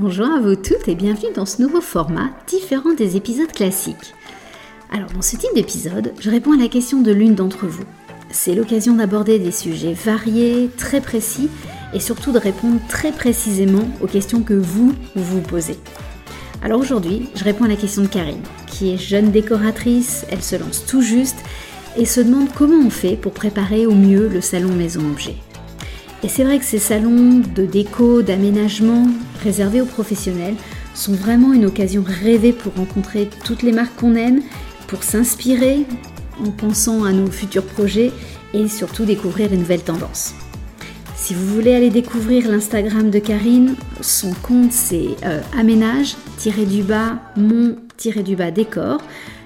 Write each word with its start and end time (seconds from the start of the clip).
Bonjour 0.00 0.26
à 0.26 0.38
vous 0.38 0.54
toutes 0.54 0.86
et 0.86 0.94
bienvenue 0.94 1.32
dans 1.34 1.44
ce 1.44 1.60
nouveau 1.60 1.80
format 1.80 2.30
différent 2.46 2.92
des 2.92 3.16
épisodes 3.16 3.50
classiques. 3.50 4.14
Alors 4.92 5.10
dans 5.10 5.22
ce 5.22 5.34
type 5.34 5.52
d'épisode, 5.56 6.12
je 6.20 6.30
réponds 6.30 6.52
à 6.52 6.56
la 6.56 6.68
question 6.68 7.02
de 7.02 7.10
l'une 7.10 7.34
d'entre 7.34 7.66
vous. 7.66 7.82
C'est 8.30 8.54
l'occasion 8.54 8.94
d'aborder 8.94 9.40
des 9.40 9.50
sujets 9.50 9.94
variés, 9.94 10.70
très 10.76 11.00
précis 11.00 11.50
et 11.92 11.98
surtout 11.98 12.30
de 12.30 12.38
répondre 12.38 12.78
très 12.86 13.10
précisément 13.10 13.90
aux 14.00 14.06
questions 14.06 14.44
que 14.44 14.54
vous 14.54 14.94
vous 15.16 15.40
posez. 15.40 15.80
Alors 16.62 16.80
aujourd'hui, 16.80 17.28
je 17.34 17.42
réponds 17.42 17.64
à 17.64 17.68
la 17.68 17.74
question 17.74 18.02
de 18.02 18.06
Karine, 18.06 18.42
qui 18.68 18.94
est 18.94 18.98
jeune 18.98 19.32
décoratrice, 19.32 20.24
elle 20.30 20.44
se 20.44 20.54
lance 20.54 20.86
tout 20.86 21.02
juste 21.02 21.38
et 21.96 22.04
se 22.04 22.20
demande 22.20 22.50
comment 22.56 22.86
on 22.86 22.90
fait 22.90 23.16
pour 23.16 23.32
préparer 23.32 23.84
au 23.84 23.96
mieux 23.96 24.28
le 24.28 24.42
salon 24.42 24.72
maison 24.72 25.00
objet. 25.10 25.34
Et 26.24 26.28
c'est 26.28 26.42
vrai 26.42 26.58
que 26.58 26.64
ces 26.64 26.78
salons 26.78 27.42
de 27.54 27.64
déco, 27.64 28.22
d'aménagement 28.22 29.06
réservés 29.42 29.80
aux 29.80 29.86
professionnels 29.86 30.56
sont 30.94 31.12
vraiment 31.12 31.52
une 31.52 31.66
occasion 31.66 32.04
rêvée 32.04 32.52
pour 32.52 32.74
rencontrer 32.74 33.30
toutes 33.44 33.62
les 33.62 33.70
marques 33.70 33.94
qu'on 33.96 34.16
aime, 34.16 34.42
pour 34.88 35.04
s'inspirer 35.04 35.86
en 36.44 36.50
pensant 36.50 37.04
à 37.04 37.12
nos 37.12 37.30
futurs 37.30 37.64
projets 37.64 38.10
et 38.52 38.66
surtout 38.68 39.04
découvrir 39.04 39.50
les 39.50 39.56
nouvelles 39.56 39.82
tendances. 39.82 40.34
Si 41.14 41.34
vous 41.34 41.46
voulez 41.46 41.74
aller 41.74 41.90
découvrir 41.90 42.50
l'Instagram 42.50 43.10
de 43.10 43.18
Karine, 43.18 43.76
son 44.00 44.32
compte 44.32 44.72
c'est 44.72 45.08
euh, 45.24 45.40
aménage-du-bas 45.56 47.18
mon-du-bas 47.36 48.50
décor. 48.50 49.00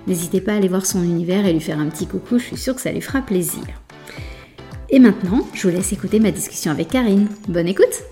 N'hésitez 0.06 0.40
pas 0.40 0.52
à 0.52 0.56
aller 0.56 0.68
voir 0.68 0.86
son 0.86 1.02
univers 1.02 1.44
et 1.44 1.52
lui 1.52 1.60
faire 1.60 1.80
un 1.80 1.86
petit 1.86 2.06
coucou, 2.06 2.38
je 2.38 2.44
suis 2.44 2.56
sûre 2.56 2.74
que 2.74 2.80
ça 2.80 2.92
lui 2.92 3.00
fera 3.00 3.20
plaisir. 3.20 3.81
Et 4.94 4.98
maintenant, 4.98 5.48
je 5.54 5.66
vous 5.66 5.74
laisse 5.74 5.90
écouter 5.94 6.20
ma 6.20 6.30
discussion 6.30 6.70
avec 6.70 6.88
Karine. 6.88 7.26
Bonne 7.48 7.66
écoute 7.66 8.02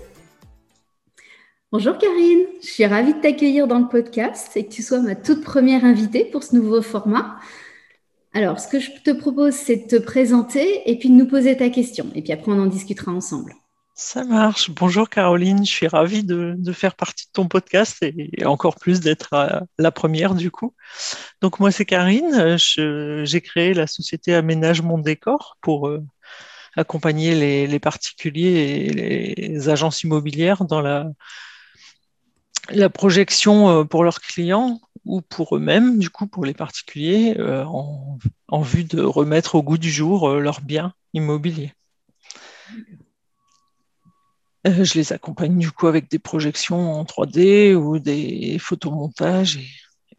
Bonjour 1.71 1.95
Karine, 1.99 2.47
je 2.59 2.67
suis 2.67 2.87
ravie 2.87 3.13
de 3.13 3.21
t'accueillir 3.21 3.67
dans 3.67 3.77
le 3.77 3.87
podcast 3.87 4.57
et 4.57 4.65
que 4.65 4.71
tu 4.73 4.81
sois 4.81 4.99
ma 4.99 5.13
toute 5.13 5.43
première 5.43 5.85
invitée 5.85 6.25
pour 6.25 6.41
ce 6.41 6.55
nouveau 6.55 6.81
format. 6.81 7.35
Alors, 8.33 8.59
ce 8.59 8.67
que 8.67 8.79
je 8.79 8.89
te 9.05 9.11
propose, 9.11 9.53
c'est 9.53 9.75
de 9.75 9.95
te 9.95 10.03
présenter 10.03 10.81
et 10.89 10.97
puis 10.97 11.09
de 11.09 11.13
nous 11.13 11.27
poser 11.27 11.55
ta 11.55 11.69
question. 11.69 12.07
Et 12.15 12.23
puis 12.23 12.33
après, 12.33 12.51
on 12.51 12.59
en 12.59 12.65
discutera 12.65 13.11
ensemble. 13.11 13.53
Ça 13.93 14.23
marche. 14.23 14.71
Bonjour 14.71 15.09
Caroline, 15.09 15.63
je 15.63 15.71
suis 15.71 15.87
ravie 15.87 16.23
de, 16.23 16.57
faire 16.73 16.95
partie 16.95 17.27
de 17.27 17.31
ton 17.33 17.47
podcast 17.47 17.97
et 18.01 18.45
encore 18.45 18.75
plus 18.75 18.99
d'être 18.99 19.29
la 19.77 19.91
première 19.91 20.33
du 20.33 20.49
coup. 20.49 20.73
Donc 21.41 21.59
moi 21.59 21.71
c'est 21.71 21.85
Karine, 21.85 22.57
j'ai 22.57 23.41
créé 23.41 23.75
la 23.75 23.85
société 23.85 24.33
Aménage 24.33 24.81
Mon 24.81 24.97
Décor 24.97 25.57
pour 25.61 25.87
euh, 25.87 26.03
accompagner 26.75 27.67
les, 27.67 27.79
particuliers 27.79 28.87
et 28.87 29.33
les 29.33 29.69
agences 29.69 30.03
immobilières 30.03 30.65
dans 30.65 30.81
la, 30.81 31.11
projection 32.89 33.69
euh, 33.69 33.83
pour 33.83 34.03
leurs 34.03 34.21
clients 34.21 34.79
ou 35.05 35.21
pour 35.21 35.55
eux-mêmes, 35.55 35.99
du 35.99 36.09
coup 36.09 36.27
pour 36.27 36.45
les 36.45 36.53
particuliers, 36.53 37.35
euh, 37.39 37.65
en, 37.65 38.61
vue 38.61 38.83
de 38.83 39.01
remettre 39.01 39.55
au 39.55 39.63
goût 39.63 39.77
du 39.77 39.91
jour 39.91 40.29
euh, 40.29 40.39
leurs 40.39 40.61
biens 40.61 40.93
immobiliers. 41.13 41.73
je 44.65 44.93
les 44.93 45.11
accompagne 45.11 45.57
du 45.57 45.71
coup 45.71 45.87
avec 45.87 46.09
des 46.09 46.19
projections 46.19 46.93
en 46.93 47.03
3D 47.03 47.73
ou 47.73 47.99
des 47.99 48.57
photomontages 48.59 49.57
et, 49.57 49.67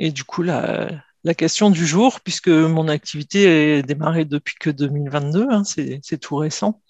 et 0.00 0.10
du 0.10 0.24
coup 0.24 0.42
la, 0.42 0.90
la 1.24 1.34
question 1.34 1.70
du 1.70 1.86
jour, 1.86 2.20
puisque 2.20 2.48
mon 2.48 2.88
activité 2.88 3.78
est 3.78 3.82
démarrée 3.82 4.24
depuis 4.24 4.54
que 4.58 4.70
2022, 4.70 5.46
hein, 5.50 5.62
c'est 5.64 6.18
tout 6.18 6.36
récent. 6.36 6.82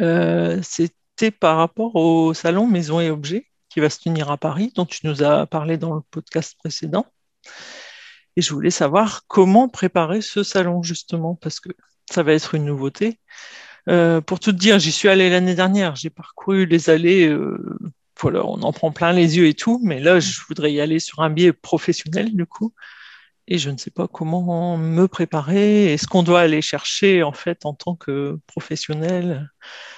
Euh, 0.00 0.60
c'était 0.62 1.30
par 1.30 1.56
rapport 1.56 1.96
au 1.96 2.34
salon 2.34 2.66
Maison 2.66 3.00
et 3.00 3.10
Objets 3.10 3.46
qui 3.70 3.80
va 3.80 3.90
se 3.90 4.00
tenir 4.00 4.30
à 4.30 4.36
Paris, 4.36 4.72
dont 4.76 4.84
tu 4.86 5.06
nous 5.06 5.22
as 5.22 5.46
parlé 5.46 5.78
dans 5.78 5.94
le 5.94 6.02
podcast 6.10 6.56
précédent. 6.58 7.06
Et 8.36 8.42
je 8.42 8.52
voulais 8.52 8.70
savoir 8.70 9.22
comment 9.28 9.68
préparer 9.68 10.20
ce 10.20 10.42
salon, 10.42 10.82
justement, 10.82 11.34
parce 11.34 11.58
que 11.58 11.70
ça 12.10 12.22
va 12.22 12.34
être 12.34 12.54
une 12.54 12.66
nouveauté. 12.66 13.18
Euh, 13.88 14.20
pour 14.20 14.40
tout 14.40 14.52
dire, 14.52 14.78
j'y 14.78 14.92
suis 14.92 15.08
allée 15.08 15.30
l'année 15.30 15.54
dernière, 15.54 15.96
j'ai 15.96 16.10
parcouru 16.10 16.66
les 16.66 16.90
allées, 16.90 17.28
euh, 17.28 17.78
voilà, 18.20 18.44
on 18.44 18.62
en 18.62 18.72
prend 18.72 18.92
plein 18.92 19.12
les 19.12 19.36
yeux 19.36 19.46
et 19.46 19.54
tout, 19.54 19.80
mais 19.82 20.00
là, 20.00 20.20
je 20.20 20.40
voudrais 20.48 20.72
y 20.72 20.80
aller 20.80 20.98
sur 20.98 21.20
un 21.20 21.30
biais 21.30 21.52
professionnel, 21.52 22.34
du 22.34 22.46
coup 22.46 22.74
et 23.46 23.58
je 23.58 23.70
ne 23.70 23.76
sais 23.76 23.90
pas 23.90 24.08
comment 24.08 24.76
me 24.76 25.06
préparer. 25.06 25.92
Est-ce 25.92 26.06
qu'on 26.06 26.22
doit 26.22 26.40
aller 26.40 26.62
chercher 26.62 27.22
en 27.22 27.32
fait 27.32 27.66
en 27.66 27.74
tant 27.74 27.94
que 27.94 28.38
professionnel? 28.46 29.50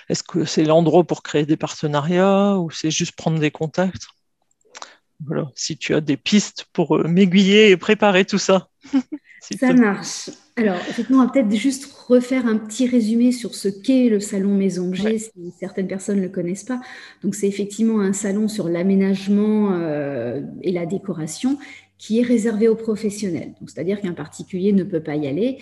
Est-ce 0.08 0.22
que 0.22 0.44
c'est 0.44 0.64
l'endroit 0.64 1.04
pour 1.04 1.22
créer 1.22 1.46
des 1.46 1.56
partenariats 1.56 2.56
ou 2.56 2.70
c'est 2.70 2.90
juste 2.90 3.14
prendre 3.14 3.38
des 3.38 3.50
contacts? 3.50 4.06
Voilà, 5.24 5.50
si 5.54 5.78
tu 5.78 5.94
as 5.94 6.00
des 6.00 6.16
pistes 6.16 6.66
pour 6.72 6.96
euh, 6.96 7.08
m'aiguiller 7.08 7.70
et 7.70 7.76
préparer 7.76 8.24
tout 8.24 8.38
ça. 8.38 8.68
ça 9.40 9.72
marche. 9.72 10.30
Alors, 10.56 10.76
effectivement, 10.76 11.22
on 11.22 11.26
va 11.26 11.32
peut-être 11.32 11.54
juste 11.54 11.86
refaire 12.06 12.46
un 12.46 12.56
petit 12.56 12.86
résumé 12.86 13.32
sur 13.32 13.54
ce 13.54 13.68
qu'est 13.68 14.08
le 14.08 14.20
salon 14.20 14.54
Maison 14.54 14.92
G, 14.92 15.18
si 15.18 15.30
certaines 15.58 15.86
personnes 15.86 16.16
ne 16.16 16.22
le 16.22 16.28
connaissent 16.28 16.64
pas. 16.64 16.80
Donc, 17.22 17.34
c'est 17.34 17.46
effectivement 17.46 18.00
un 18.00 18.12
salon 18.12 18.48
sur 18.48 18.68
l'aménagement 18.68 19.72
euh, 19.72 20.42
et 20.62 20.72
la 20.72 20.86
décoration 20.86 21.58
qui 21.98 22.20
est 22.20 22.22
réservé 22.22 22.68
aux 22.68 22.74
professionnels. 22.74 23.52
C'est-à-dire 23.66 24.00
qu'un 24.00 24.12
particulier 24.12 24.72
ne 24.72 24.84
peut 24.84 25.02
pas 25.02 25.16
y 25.16 25.26
aller. 25.26 25.58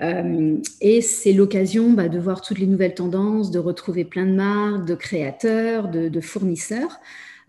Euh, 0.00 0.56
et 0.80 1.00
c'est 1.00 1.32
l'occasion 1.32 1.92
bah, 1.92 2.08
de 2.08 2.18
voir 2.18 2.40
toutes 2.40 2.58
les 2.58 2.66
nouvelles 2.66 2.94
tendances, 2.94 3.50
de 3.50 3.58
retrouver 3.58 4.04
plein 4.04 4.26
de 4.26 4.32
marques, 4.32 4.86
de 4.86 4.94
créateurs, 4.94 5.88
de, 5.88 6.20
fournisseurs. 6.20 6.98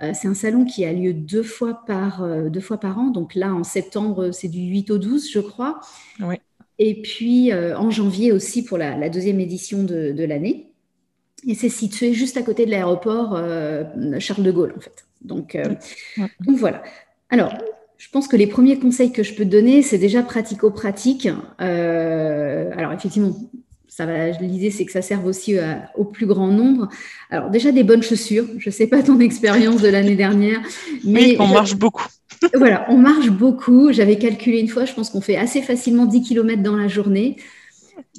Euh, 0.01 0.11
c'est 0.13 0.27
un 0.27 0.33
salon 0.33 0.65
qui 0.65 0.85
a 0.85 0.93
lieu 0.93 1.13
deux 1.13 1.43
fois, 1.43 1.85
par, 1.87 2.23
euh, 2.23 2.49
deux 2.49 2.59
fois 2.59 2.77
par 2.77 2.99
an. 2.99 3.07
Donc 3.07 3.35
là, 3.35 3.53
en 3.53 3.63
septembre, 3.63 4.31
c'est 4.31 4.49
du 4.49 4.59
8 4.59 4.91
au 4.91 4.97
12, 4.97 5.31
je 5.31 5.39
crois. 5.39 5.79
Oui. 6.19 6.35
Et 6.77 7.01
puis 7.01 7.53
en 7.53 7.89
janvier 7.89 8.33
aussi 8.33 8.65
pour 8.65 8.77
la, 8.77 9.07
deuxième 9.07 9.39
édition 9.39 9.83
de, 9.83 10.11
de 10.11 10.23
l'année. 10.25 10.73
Et 11.47 11.55
c'est 11.55 11.69
situé 11.69 12.13
juste 12.13 12.35
à 12.35 12.41
côté 12.41 12.65
de 12.65 12.71
l'aéroport 12.71 13.39
Charles 14.19 14.43
de 14.43 14.51
Gaulle, 14.51 14.73
en 14.75 14.81
fait. 14.81 15.05
Donc, 15.21 15.57
donc 16.17 16.57
voilà. 16.57 16.83
Alors, 17.29 17.53
je 17.97 18.09
pense 18.09 18.27
que 18.27 18.35
les 18.35 18.47
premiers 18.47 18.77
conseils 18.77 19.11
que 19.11 19.23
je 19.23 19.33
peux 19.33 19.45
te 19.45 19.49
donner, 19.49 19.81
c'est 19.81 19.97
déjà 19.97 20.21
pratico-pratique. 20.21 21.29
Euh, 21.61 22.71
alors 22.77 22.91
effectivement. 22.91 23.33
L'idée, 24.41 24.71
c'est 24.71 24.83
que 24.83 24.91
ça 24.91 25.01
serve 25.01 25.25
aussi 25.25 25.57
euh, 25.57 25.75
au 25.95 26.03
plus 26.03 26.25
grand 26.25 26.49
nombre. 26.49 26.89
Alors 27.29 27.49
déjà 27.49 27.71
des 27.71 27.85
bonnes 27.85 28.03
chaussures. 28.03 28.45
Je 28.57 28.69
ne 28.69 28.73
sais 28.73 28.87
pas 28.87 29.01
ton 29.01 29.21
expérience 29.21 29.81
de 29.81 29.87
l'année 29.87 30.17
dernière, 30.17 30.59
mais 31.05 31.37
on 31.39 31.47
marche 31.47 31.75
beaucoup. 31.75 32.05
voilà, 32.55 32.85
on 32.89 32.97
marche 32.97 33.29
beaucoup. 33.29 33.93
J'avais 33.93 34.17
calculé 34.17 34.59
une 34.59 34.67
fois. 34.67 34.83
Je 34.83 34.93
pense 34.93 35.09
qu'on 35.09 35.21
fait 35.21 35.37
assez 35.37 35.61
facilement 35.61 36.05
10 36.05 36.23
km 36.23 36.61
dans 36.61 36.75
la 36.75 36.89
journée. 36.89 37.37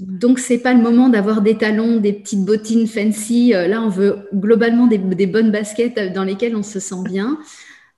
Donc, 0.00 0.38
c'est 0.38 0.58
pas 0.58 0.72
le 0.72 0.80
moment 0.80 1.10
d'avoir 1.10 1.42
des 1.42 1.58
talons, 1.58 1.98
des 1.98 2.14
petites 2.14 2.44
bottines 2.44 2.86
fancy. 2.86 3.54
Euh, 3.54 3.68
là, 3.68 3.82
on 3.82 3.90
veut 3.90 4.28
globalement 4.34 4.86
des, 4.86 4.98
des 4.98 5.26
bonnes 5.26 5.50
baskets 5.50 6.12
dans 6.14 6.24
lesquelles 6.24 6.56
on 6.56 6.62
se 6.62 6.80
sent 6.80 7.02
bien. 7.04 7.38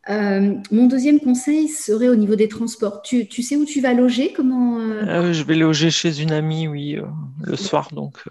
Euh, 0.09 0.55
mon 0.71 0.87
deuxième 0.87 1.21
conseil 1.21 1.69
serait 1.69 2.09
au 2.09 2.17
niveau 2.17 2.35
des 2.35 2.49
transports. 2.49 3.03
Tu, 3.03 3.27
sais 3.43 3.57
où 3.57 3.65
tu 3.65 3.81
vas 3.81 3.93
loger 3.93 4.33
Comment 4.33 4.81
euh? 4.81 5.03
Euh, 5.07 5.33
Je 5.33 5.43
vais 5.43 5.55
loger 5.55 5.91
chez 5.91 6.23
une 6.23 6.33
amie, 6.33 6.67
oui, 6.67 6.97
le 7.43 7.57
soir. 7.57 7.91
Donc, 7.93 8.25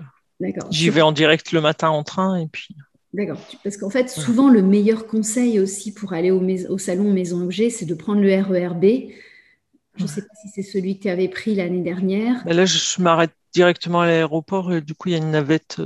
j'y 0.72 0.90
vais 0.90 1.02
en 1.02 1.12
direct 1.12 1.52
le 1.52 1.62
matin 1.62 1.90
en 1.90 2.04
train 2.04 2.38
et 2.38 2.48
puis. 2.48 2.76
D'accord. 3.14 3.40
Parce 3.64 3.78
qu'en 3.78 3.90
fait, 3.90 4.10
souvent, 4.10 4.50
le 4.50 4.62
meilleur 4.62 5.08
conseil 5.08 5.60
aussi 5.60 5.94
pour 5.94 6.14
aller 6.14 6.32
au, 6.32 6.78
salon 6.78 7.12
Maison 7.12 7.42
Objet, 7.42 7.70
c'est 7.70 7.86
de 7.86 7.96
prendre 7.96 8.22
le 8.22 8.30
RERB. 8.30 8.86
Je 9.96 10.04
ne 10.04 10.08
sais 10.08 10.22
pas 10.22 10.34
si 10.42 10.50
c'est 10.54 10.62
celui 10.70 10.98
que 10.98 11.04
tu 11.04 11.10
avais 11.10 11.28
pris 11.28 11.56
l'année 11.56 11.82
dernière. 11.82 12.44
Là, 12.46 12.66
je 12.66 13.02
m'arrête 13.02 13.32
directement 13.54 14.02
à 14.02 14.08
l'aéroport 14.08 14.74
et 14.74 14.82
du 14.82 14.94
coup, 14.94 15.10
il 15.10 15.14
y 15.14 15.16
a 15.16 15.20
une 15.20 15.32
navette 15.32 15.82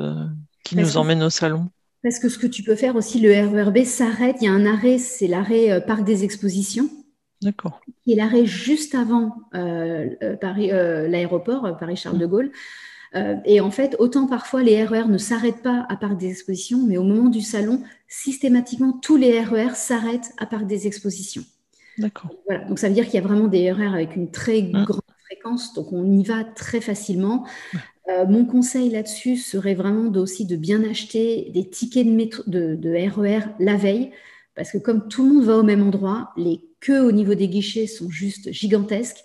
qui 0.64 0.76
nous 0.78 0.98
emmène 0.98 1.24
au 1.24 1.30
salon. 1.30 1.70
Parce 2.04 2.18
que 2.18 2.30
ce 2.30 2.40
que 2.40 2.48
tu 2.48 2.64
peux 2.64 2.76
faire 2.76 2.96
aussi, 2.96 3.20
le 3.20 3.32
RERB 3.32 3.84
s'arrête. 3.84 4.38
Il 4.42 4.46
y 4.46 4.48
a 4.48 4.52
un 4.52 4.66
arrêt, 4.66 4.98
c'est 4.98 5.28
l'arrêt 5.28 5.72
euh, 5.72 5.80
Parc 5.80 6.04
des 6.04 6.24
Expositions. 6.24 6.90
D'accord. 7.42 7.82
Qui 8.04 8.14
est 8.14 8.16
l'arrêt 8.16 8.46
juste 8.46 8.96
avant 8.96 9.36
euh, 9.56 10.10
euh, 10.22 10.36
Paris, 10.36 10.68
l'aéroport 10.68 11.78
Paris-Charles 11.78 12.20
de 12.20 12.26
Gaulle. 12.28 12.52
et 13.46 13.62
en 13.62 13.72
fait, 13.72 13.96
autant 14.00 14.28
parfois 14.28 14.62
les 14.62 14.84
RER 14.84 15.08
ne 15.08 15.18
s'arrêtent 15.18 15.64
pas 15.64 15.86
à 15.90 15.96
Parc 15.96 16.18
des 16.18 16.30
Expositions, 16.30 16.86
mais 16.88 16.98
au 16.98 17.04
moment 17.04 17.30
du 17.30 17.42
salon, 17.42 17.82
systématiquement, 18.08 18.94
tous 18.94 19.18
les 19.18 19.42
RER 19.44 19.74
s'arrêtent 19.74 20.34
à 20.38 20.46
Parc 20.46 20.66
des 20.68 20.86
Expositions. 20.86 21.44
D'accord. 21.98 22.32
Voilà. 22.48 22.64
Donc 22.66 22.80
ça 22.80 22.88
veut 22.88 22.94
dire 22.94 23.06
qu'il 23.06 23.16
y 23.16 23.24
a 23.24 23.28
vraiment 23.28 23.48
des 23.48 23.72
RER 23.72 23.88
avec 23.88 24.16
une 24.16 24.30
très 24.32 24.62
mmh. 24.62 24.86
grande 24.86 25.02
fréquence, 25.26 25.74
donc 25.74 25.92
on 25.94 26.06
y 26.12 26.24
va 26.24 26.44
très 26.44 26.82
facilement. 26.82 27.46
Euh, 28.10 28.26
mon 28.26 28.46
conseil 28.46 28.90
là-dessus 28.90 29.38
serait 29.38 29.76
vraiment 29.76 30.12
aussi 30.20 30.46
de 30.46 30.56
bien 30.56 30.84
acheter 30.90 31.52
des 31.54 31.70
tickets 31.70 32.08
de, 32.48 32.76
de, 32.76 32.90
RER 32.90 33.40
e 33.40 33.42
la 33.60 33.78
veille, 33.78 34.12
parce 34.56 34.72
que 34.72 34.80
comme 34.80 35.08
tout 35.08 35.24
le 35.24 35.36
monde 35.36 35.44
va 35.46 35.58
au 35.58 35.64
même 35.64 35.84
endroit, 35.84 36.32
les 36.36 36.62
queues 36.80 37.02
au 37.02 37.12
niveau 37.12 37.36
des 37.36 37.48
guichets 37.48 37.88
sont 37.88 38.10
juste 38.10 38.52
gigantesques. 38.52 39.24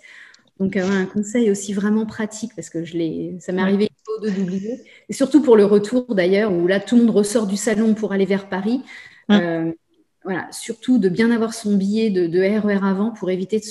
Donc 0.59 0.77
euh, 0.77 0.87
un 0.87 1.05
conseil 1.05 1.49
aussi 1.49 1.73
vraiment 1.73 2.05
pratique, 2.05 2.51
parce 2.55 2.69
que 2.69 2.83
je 2.83 2.93
ça 3.39 3.51
m'est 3.51 3.61
arrivé 3.61 3.89
de 4.21 4.29
d'oublier, 4.31 4.79
et 5.09 5.13
surtout 5.13 5.41
pour 5.41 5.57
le 5.57 5.65
retour 5.65 6.15
d'ailleurs, 6.15 6.51
où 6.51 6.65
là 6.67 6.79
tout 6.79 6.95
le 6.95 7.03
monde 7.03 7.15
ressort 7.15 7.45
du 7.45 7.57
salon 7.57 7.93
pour 7.93 8.13
aller 8.13 8.25
vers 8.25 8.49
Paris. 8.49 8.81
Euh, 9.31 9.71
voilà, 10.23 10.51
surtout 10.51 10.97
de 10.97 11.09
bien 11.09 11.31
avoir 11.31 11.53
son 11.53 11.75
billet 11.75 12.09
de, 12.09 12.27
de 12.27 12.39
RER 12.39 12.79
avant 12.83 13.11
pour 13.11 13.29
éviter 13.29 13.61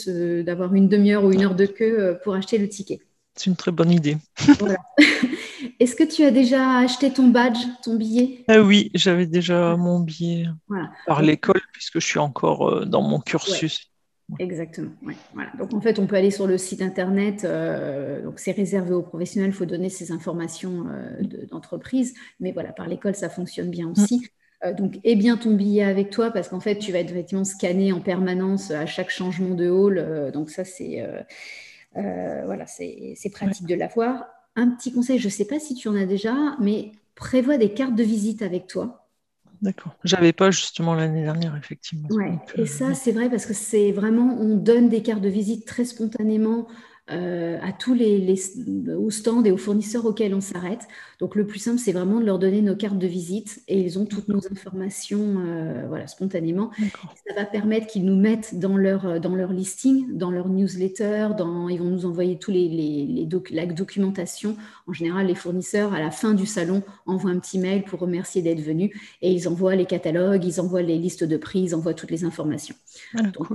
d'avoir 0.43 0.75
une 0.75 0.88
demi-heure 0.88 1.25
ou 1.25 1.32
une 1.32 1.43
heure 1.43 1.55
de 1.55 1.67
queue 1.67 2.19
pour 2.23 2.35
acheter 2.35 2.58
le 2.58 2.69
ticket. 2.69 3.00
C'est 3.36 3.50
une 3.50 3.56
très 3.56 3.70
bonne 3.70 3.90
idée. 3.90 4.16
Est-ce 5.78 5.94
que 5.94 6.04
tu 6.04 6.24
as 6.24 6.30
déjà 6.30 6.78
acheté 6.78 7.12
ton 7.12 7.28
badge, 7.28 7.58
ton 7.82 7.96
billet? 7.96 8.44
Ah 8.48 8.60
Oui, 8.60 8.90
j'avais 8.94 9.26
déjà 9.26 9.76
mon 9.76 10.00
billet 10.00 10.46
par 11.06 11.22
l'école 11.22 11.60
puisque 11.72 12.00
je 12.00 12.06
suis 12.06 12.18
encore 12.18 12.68
euh, 12.68 12.84
dans 12.86 13.02
mon 13.02 13.20
cursus. 13.20 13.90
Exactement. 14.38 14.90
Voilà. 15.34 15.50
Donc 15.58 15.74
en 15.74 15.80
fait, 15.80 15.98
on 15.98 16.06
peut 16.06 16.16
aller 16.16 16.30
sur 16.32 16.46
le 16.46 16.58
site 16.58 16.82
internet. 16.82 17.44
Euh, 17.44 18.24
donc 18.24 18.40
c'est 18.40 18.52
réservé 18.52 18.94
aux 18.94 19.02
professionnels. 19.02 19.50
Il 19.50 19.54
faut 19.54 19.66
donner 19.66 19.90
ces 19.90 20.10
informations 20.12 20.86
d'entreprise. 21.50 22.14
mais 22.40 22.52
voilà, 22.52 22.72
par 22.72 22.88
l'école, 22.88 23.14
ça 23.14 23.28
fonctionne 23.28 23.70
bien 23.70 23.88
aussi. 23.88 24.30
Euh, 24.64 24.72
donc, 24.72 24.98
aie 25.04 25.16
bien 25.16 25.36
ton 25.36 25.52
billet 25.52 25.82
avec 25.82 26.10
toi 26.10 26.30
parce 26.30 26.48
qu'en 26.48 26.60
fait, 26.60 26.78
tu 26.78 26.92
vas 26.92 26.98
être 26.98 27.10
effectivement 27.10 27.44
scanné 27.44 27.92
en 27.92 28.00
permanence 28.00 28.70
à 28.70 28.86
chaque 28.86 29.10
changement 29.10 29.54
de 29.54 29.68
hall. 29.68 29.98
Euh, 29.98 30.30
donc, 30.30 30.50
ça, 30.50 30.64
c'est 30.64 31.02
euh, 31.02 31.22
voilà, 31.96 32.66
c'est 32.66 33.31
pratique 33.32 33.66
de 33.66 33.75
l'avoir. 33.75 34.26
Un 34.54 34.70
petit 34.70 34.93
conseil, 34.93 35.19
je 35.19 35.26
ne 35.26 35.31
sais 35.31 35.44
pas 35.46 35.58
si 35.58 35.75
tu 35.75 35.88
en 35.88 35.96
as 35.96 36.06
déjà, 36.06 36.34
mais 36.60 36.93
prévois 37.14 37.58
des 37.58 37.75
cartes 37.75 37.94
de 37.94 38.02
visite 38.02 38.43
avec 38.43 38.66
toi. 38.66 39.08
D'accord. 39.62 39.94
J'avais 40.04 40.34
pas 40.34 40.50
justement 40.50 40.94
l'année 40.94 41.22
dernière, 41.22 41.56
effectivement. 41.56 42.08
Ouais. 42.10 42.38
Et 42.56 42.66
ça, 42.66 42.93
c'est 42.94 43.12
vrai 43.12 43.31
parce 43.31 43.46
que 43.46 43.54
c'est 43.54 43.90
vraiment, 43.90 44.37
on 44.38 44.54
donne 44.54 44.90
des 44.90 45.02
cartes 45.02 45.22
de 45.22 45.31
visite 45.31 45.66
très 45.66 45.87
spontanément 45.87 46.66
euh, 47.12 47.58
à 47.62 47.73
tous 47.73 47.94
les, 47.94 48.19
les, 48.19 48.94
aux 48.94 49.11
stands 49.11 49.44
et 49.44 49.53
aux 49.53 49.56
fournisseurs 49.56 50.05
auxquels 50.06 50.35
on 50.35 50.41
s'arrête. 50.41 50.88
Donc 51.20 51.37
le 51.37 51.47
plus 51.47 51.61
simple, 51.61 51.79
c'est 51.79 51.93
vraiment 51.93 52.19
de 52.19 52.25
leur 52.25 52.41
donner 52.41 52.62
nos 52.62 52.75
cartes 52.75 52.99
de 52.99 53.06
visite 53.06 53.62
et 53.69 53.81
ils 53.81 53.97
ont 53.99 54.06
toutes 54.06 54.26
nos 54.26 54.44
informations 54.50 55.37
euh, 55.38 55.85
voilà, 55.87 56.08
spontanément. 56.08 56.73
Ça 57.29 57.35
va 57.37 57.44
permettre 57.44 57.87
qu'ils 57.87 58.05
nous 58.05 58.17
mettent 58.17 58.58
dans 58.58 58.76
leur, 58.76 59.20
dans 59.20 59.37
leur 59.37 59.53
listing, 59.53 60.17
dans 60.17 60.32
leur 60.32 60.49
newsletter, 60.49 61.29
dans, 61.38 61.69
ils 61.69 61.79
vont 61.79 61.91
nous 61.91 62.06
envoyer 62.06 62.38
tous 62.41 62.50
les, 62.50 62.69
les, 62.69 63.29
la 63.50 63.67
documentation. 63.67 64.56
En 64.88 64.93
général, 64.93 65.29
les 65.29 65.37
fournisseurs, 65.37 65.94
à 65.94 66.00
la 66.00 66.11
fin 66.11 66.35
du 66.35 66.44
salon, 66.44 66.82
envoient 67.06 67.31
un 67.31 67.38
petit 67.38 67.61
mail 67.61 67.85
pour 67.85 68.00
remercier 68.00 68.43
d'être 68.43 68.61
venus 68.61 68.91
et 69.23 69.31
ils 69.31 69.47
envoient 69.47 69.76
les 69.76 69.87
catalogues, 69.87 70.44
ils 70.44 70.61
envoient 70.61 70.82
les 70.82 70.99
listes 70.99 71.23
de 71.23 71.37
prix, 71.37 71.61
ils 71.61 71.75
envoient 71.76 71.94
toutes 71.94 72.11
les 72.11 72.25
informations. 72.25 72.75
Ah, 73.17 73.23
Donc, 73.23 73.47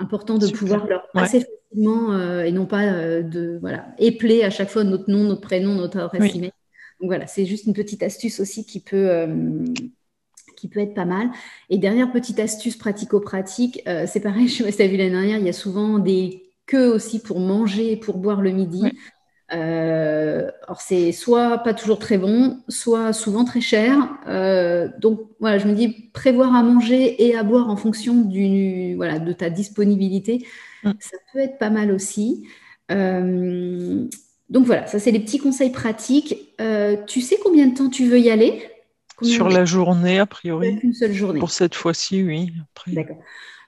important 0.00 0.38
de 0.38 0.48
pouvoir 0.48 0.86
leur 0.88 1.06
assez 1.14 1.46
facilement 1.70 2.12
euh, 2.12 2.44
et 2.44 2.52
non 2.52 2.66
pas 2.66 2.84
euh, 2.84 3.22
de 3.22 3.58
voilà 3.60 3.94
épeler 3.98 4.42
à 4.42 4.50
chaque 4.50 4.70
fois 4.70 4.84
notre 4.84 5.10
nom, 5.10 5.24
notre 5.24 5.40
prénom, 5.40 5.74
notre 5.74 5.98
adresse 5.98 6.34
email. 6.34 6.52
Donc 7.00 7.08
voilà, 7.08 7.26
c'est 7.26 7.46
juste 7.46 7.66
une 7.66 7.72
petite 7.72 8.02
astuce 8.02 8.40
aussi 8.40 8.66
qui 8.66 8.80
peut 8.80 9.08
euh, 9.10 9.64
qui 10.56 10.68
peut 10.68 10.80
être 10.80 10.94
pas 10.94 11.06
mal. 11.06 11.30
Et 11.70 11.78
dernière 11.78 12.12
petite 12.12 12.38
astuce 12.38 12.76
pratico-pratique, 12.76 13.82
c'est 14.06 14.20
pareil, 14.20 14.48
je 14.48 14.56
sais 14.56 14.64
pas 14.64 14.70
si 14.70 14.76
tu 14.76 14.82
as 14.82 14.86
vu 14.86 14.96
l'année 14.96 15.10
dernière, 15.10 15.38
il 15.38 15.46
y 15.46 15.48
a 15.48 15.54
souvent 15.54 15.98
des 15.98 16.42
queues 16.66 16.92
aussi 16.92 17.20
pour 17.20 17.40
manger, 17.40 17.96
pour 17.96 18.18
boire 18.18 18.42
le 18.42 18.50
midi. 18.50 18.82
Euh, 19.52 20.50
alors 20.66 20.80
c'est 20.80 21.10
soit 21.12 21.58
pas 21.58 21.74
toujours 21.74 21.98
très 21.98 22.18
bon, 22.18 22.60
soit 22.68 23.12
souvent 23.12 23.44
très 23.44 23.60
cher. 23.60 23.96
Euh, 24.28 24.88
donc 24.98 25.20
voilà, 25.40 25.58
je 25.58 25.66
me 25.66 25.74
dis 25.74 26.10
prévoir 26.12 26.54
à 26.54 26.62
manger 26.62 27.26
et 27.26 27.36
à 27.36 27.42
boire 27.42 27.68
en 27.68 27.76
fonction 27.76 28.20
du, 28.20 28.94
voilà, 28.94 29.18
de 29.18 29.32
ta 29.32 29.50
disponibilité, 29.50 30.46
mm. 30.84 30.92
ça 31.00 31.16
peut 31.32 31.40
être 31.40 31.58
pas 31.58 31.70
mal 31.70 31.90
aussi. 31.90 32.46
Euh, 32.92 34.06
donc 34.48 34.66
voilà, 34.66 34.86
ça 34.86 34.98
c'est 34.98 35.10
les 35.10 35.20
petits 35.20 35.38
conseils 35.38 35.70
pratiques. 35.70 36.54
tu 37.06 37.20
sais 37.20 37.38
combien 37.42 37.66
de 37.66 37.76
temps 37.76 37.88
tu 37.88 38.06
veux 38.06 38.20
y 38.20 38.30
aller? 38.30 38.62
Sur 39.22 39.50
la 39.50 39.64
journée, 39.64 40.18
a 40.18 40.26
priori. 40.26 40.78
Une 40.82 40.94
seule 40.94 41.12
journée. 41.12 41.40
Pour 41.40 41.50
cette 41.50 41.74
fois-ci, 41.74 42.22
oui. 42.22 42.52
D'accord. 42.86 43.18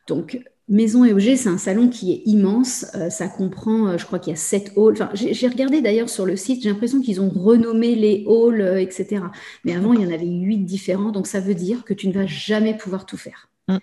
Donc 0.09 0.39
Maison 0.69 1.05
et 1.05 1.13
Objets, 1.13 1.37
c'est 1.37 1.49
un 1.49 1.59
salon 1.59 1.89
qui 1.89 2.13
est 2.13 2.23
immense. 2.25 2.87
Euh, 2.95 3.11
ça 3.11 3.29
comprend, 3.29 3.89
euh, 3.89 3.99
je 3.99 4.07
crois 4.07 4.19
qu'il 4.19 4.31
y 4.31 4.35
a 4.35 4.39
sept 4.39 4.73
halls. 4.77 4.93
Enfin, 4.93 5.11
j'ai 5.15 5.49
regardé 5.49 5.81
d'ailleurs 5.81 6.09
sur 6.09 6.25
le 6.25 6.37
site, 6.37 6.63
j'ai 6.63 6.71
l'impression 6.71 7.01
qu'ils 7.01 7.21
ont 7.21 7.29
renommé 7.29 7.95
les 7.95 8.25
halls, 8.29 8.61
euh, 8.61 8.81
etc. 8.81 9.23
Mais 9.65 9.75
avant, 9.75 9.93
il 9.93 10.01
y 10.01 10.07
en 10.07 10.13
avait 10.13 10.27
huit 10.27 10.65
différents. 10.65 11.11
Donc, 11.11 11.27
ça 11.27 11.41
veut 11.41 11.55
dire 11.55 11.85
que 11.85 11.95
tu 11.95 12.09
ne 12.09 12.13
vas 12.13 12.27
jamais 12.27 12.77
pouvoir 12.77 13.07
tout 13.07 13.17
faire. 13.17 13.49
Mm. 13.69 13.79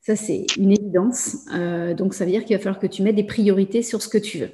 Ça, 0.00 0.16
c'est 0.16 0.46
une 0.56 0.72
évidence. 0.72 1.44
donc, 1.96 2.14
ça 2.14 2.24
veut 2.24 2.32
dire 2.32 2.44
qu'il 2.44 2.56
va 2.56 2.62
falloir 2.62 2.80
que 2.80 2.88
tu 2.88 3.02
mettes 3.02 3.14
des 3.14 3.22
priorités 3.22 3.82
sur 3.82 4.02
ce 4.02 4.08
que 4.08 4.18
tu 4.18 4.38
veux. 4.38 4.50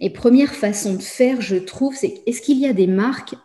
Et 0.00 0.10
première 0.10 0.54
façon 0.54 0.94
de 0.94 1.02
faire, 1.02 1.40
je 1.40 1.56
trouve, 1.56 1.94
c'est 1.94 2.22
est-ce 2.26 2.42
qu'il 2.42 2.58
y 2.58 2.66
a 2.66 2.72
des 2.72 2.86
marques 2.86 3.36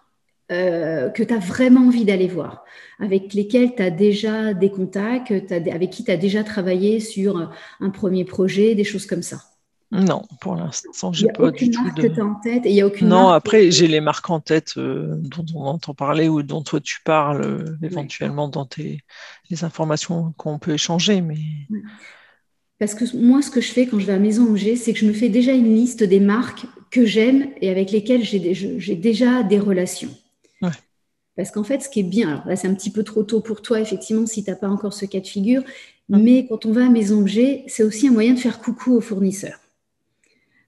euh, 0.51 1.10
que 1.10 1.22
tu 1.22 1.34
as 1.34 1.40
vraiment 1.40 1.81
envie 1.88 2.06
d'aller 2.06 2.28
voir, 2.28 2.63
avec 3.00 3.34
lesquels 3.36 3.75
tu 3.75 3.84
as 3.84 3.92
déjà 3.92 4.54
des 4.56 4.72
contacts, 4.72 5.31
avec 5.31 5.90
qui 5.92 6.04
tu 6.04 6.10
as 6.10 6.18
déjà 6.18 6.44
travaillé 6.44 7.00
sur 7.00 7.51
un 7.80 7.90
premier 7.92 8.25
projet, 8.25 8.74
des 8.74 8.84
choses 8.84 9.06
comme 9.06 9.22
ça 9.22 9.42
Non, 9.92 10.24
pour 10.42 10.56
l'instant, 10.56 11.13
j'ai 11.13 11.28
pas 11.28 11.51
du 11.51 11.69
tout 11.69 11.92
de. 11.92 12.07
Que 12.07 12.19
as 12.19 12.25
en 12.25 12.34
tête 12.36 12.66
et 12.66 12.74
y 12.74 12.81
a 12.81 12.88
aucune 12.88 13.10
non, 13.10 13.30
après, 13.30 13.69
j'ai 13.69 13.88
les 13.88 14.01
marques 14.01 14.30
en 14.31 14.40
tête 14.40 14.74
euh, 14.78 15.16
dont 15.18 15.46
on 15.54 15.66
entend 15.66 15.94
parler 15.94 16.28
ou 16.30 16.42
dont 16.42 16.63
toi 16.63 16.80
tu 16.80 16.98
parles 17.06 17.44
euh, 17.44 17.78
éventuellement 17.84 18.48
dans 18.48 18.66
tes, 18.66 19.02
les 19.52 19.63
informations 19.63 20.34
qu'on 20.38 20.57
peut 20.57 20.74
échanger. 20.74 21.22
mais... 21.22 21.38
Parce 22.80 22.95
que 22.95 23.04
moi, 23.16 23.42
ce 23.42 23.52
que 23.52 23.62
je 23.62 23.72
fais 23.72 23.86
quand 23.86 24.00
je 24.00 24.06
vais 24.06 24.13
à 24.13 24.19
Maison 24.19 24.45
Auger, 24.52 24.78
c'est 24.78 24.94
que 24.94 25.00
je 25.00 25.06
me 25.06 25.13
fais 25.13 25.30
déjà 25.30 25.52
une 25.52 25.75
liste 25.75 26.02
des 26.02 26.22
marques 26.22 26.66
que 26.90 27.06
j'aime 27.06 27.50
et 27.62 27.69
avec 27.69 27.92
lesquelles 27.92 28.24
j'ai 28.24 28.95
déjà 28.95 29.44
des 29.44 29.60
relations. 29.60 30.10
Parce 31.39 31.51
qu'en 31.51 31.63
fait, 31.63 31.81
ce 31.81 31.88
qui 31.88 32.01
est 32.01 32.03
bien, 32.03 32.27
alors 32.27 32.45
là, 32.45 32.57
c'est 32.57 32.68
un 32.68 32.74
petit 32.74 32.89
peu 32.89 33.01
trop 33.01 33.24
tôt 33.24 33.39
pour 33.39 33.62
toi, 33.62 33.80
effectivement, 33.80 34.25
si 34.25 34.44
tu 34.44 34.50
n'as 34.50 34.57
pas 34.57 34.68
encore 34.68 34.91
ce 34.91 35.06
cas 35.06 35.21
de 35.21 35.25
figure, 35.25 35.63
mais 36.09 36.45
quand 36.50 36.65
on 36.65 36.74
va 36.74 36.88
à 36.88 36.89
Maison 36.89 37.21
Objet, 37.21 37.63
c'est 37.68 37.81
aussi 37.81 38.09
un 38.09 38.12
moyen 38.12 38.33
de 38.33 38.39
faire 38.39 38.59
coucou 38.59 38.97
aux 38.97 39.00
fournisseurs. 39.00 39.57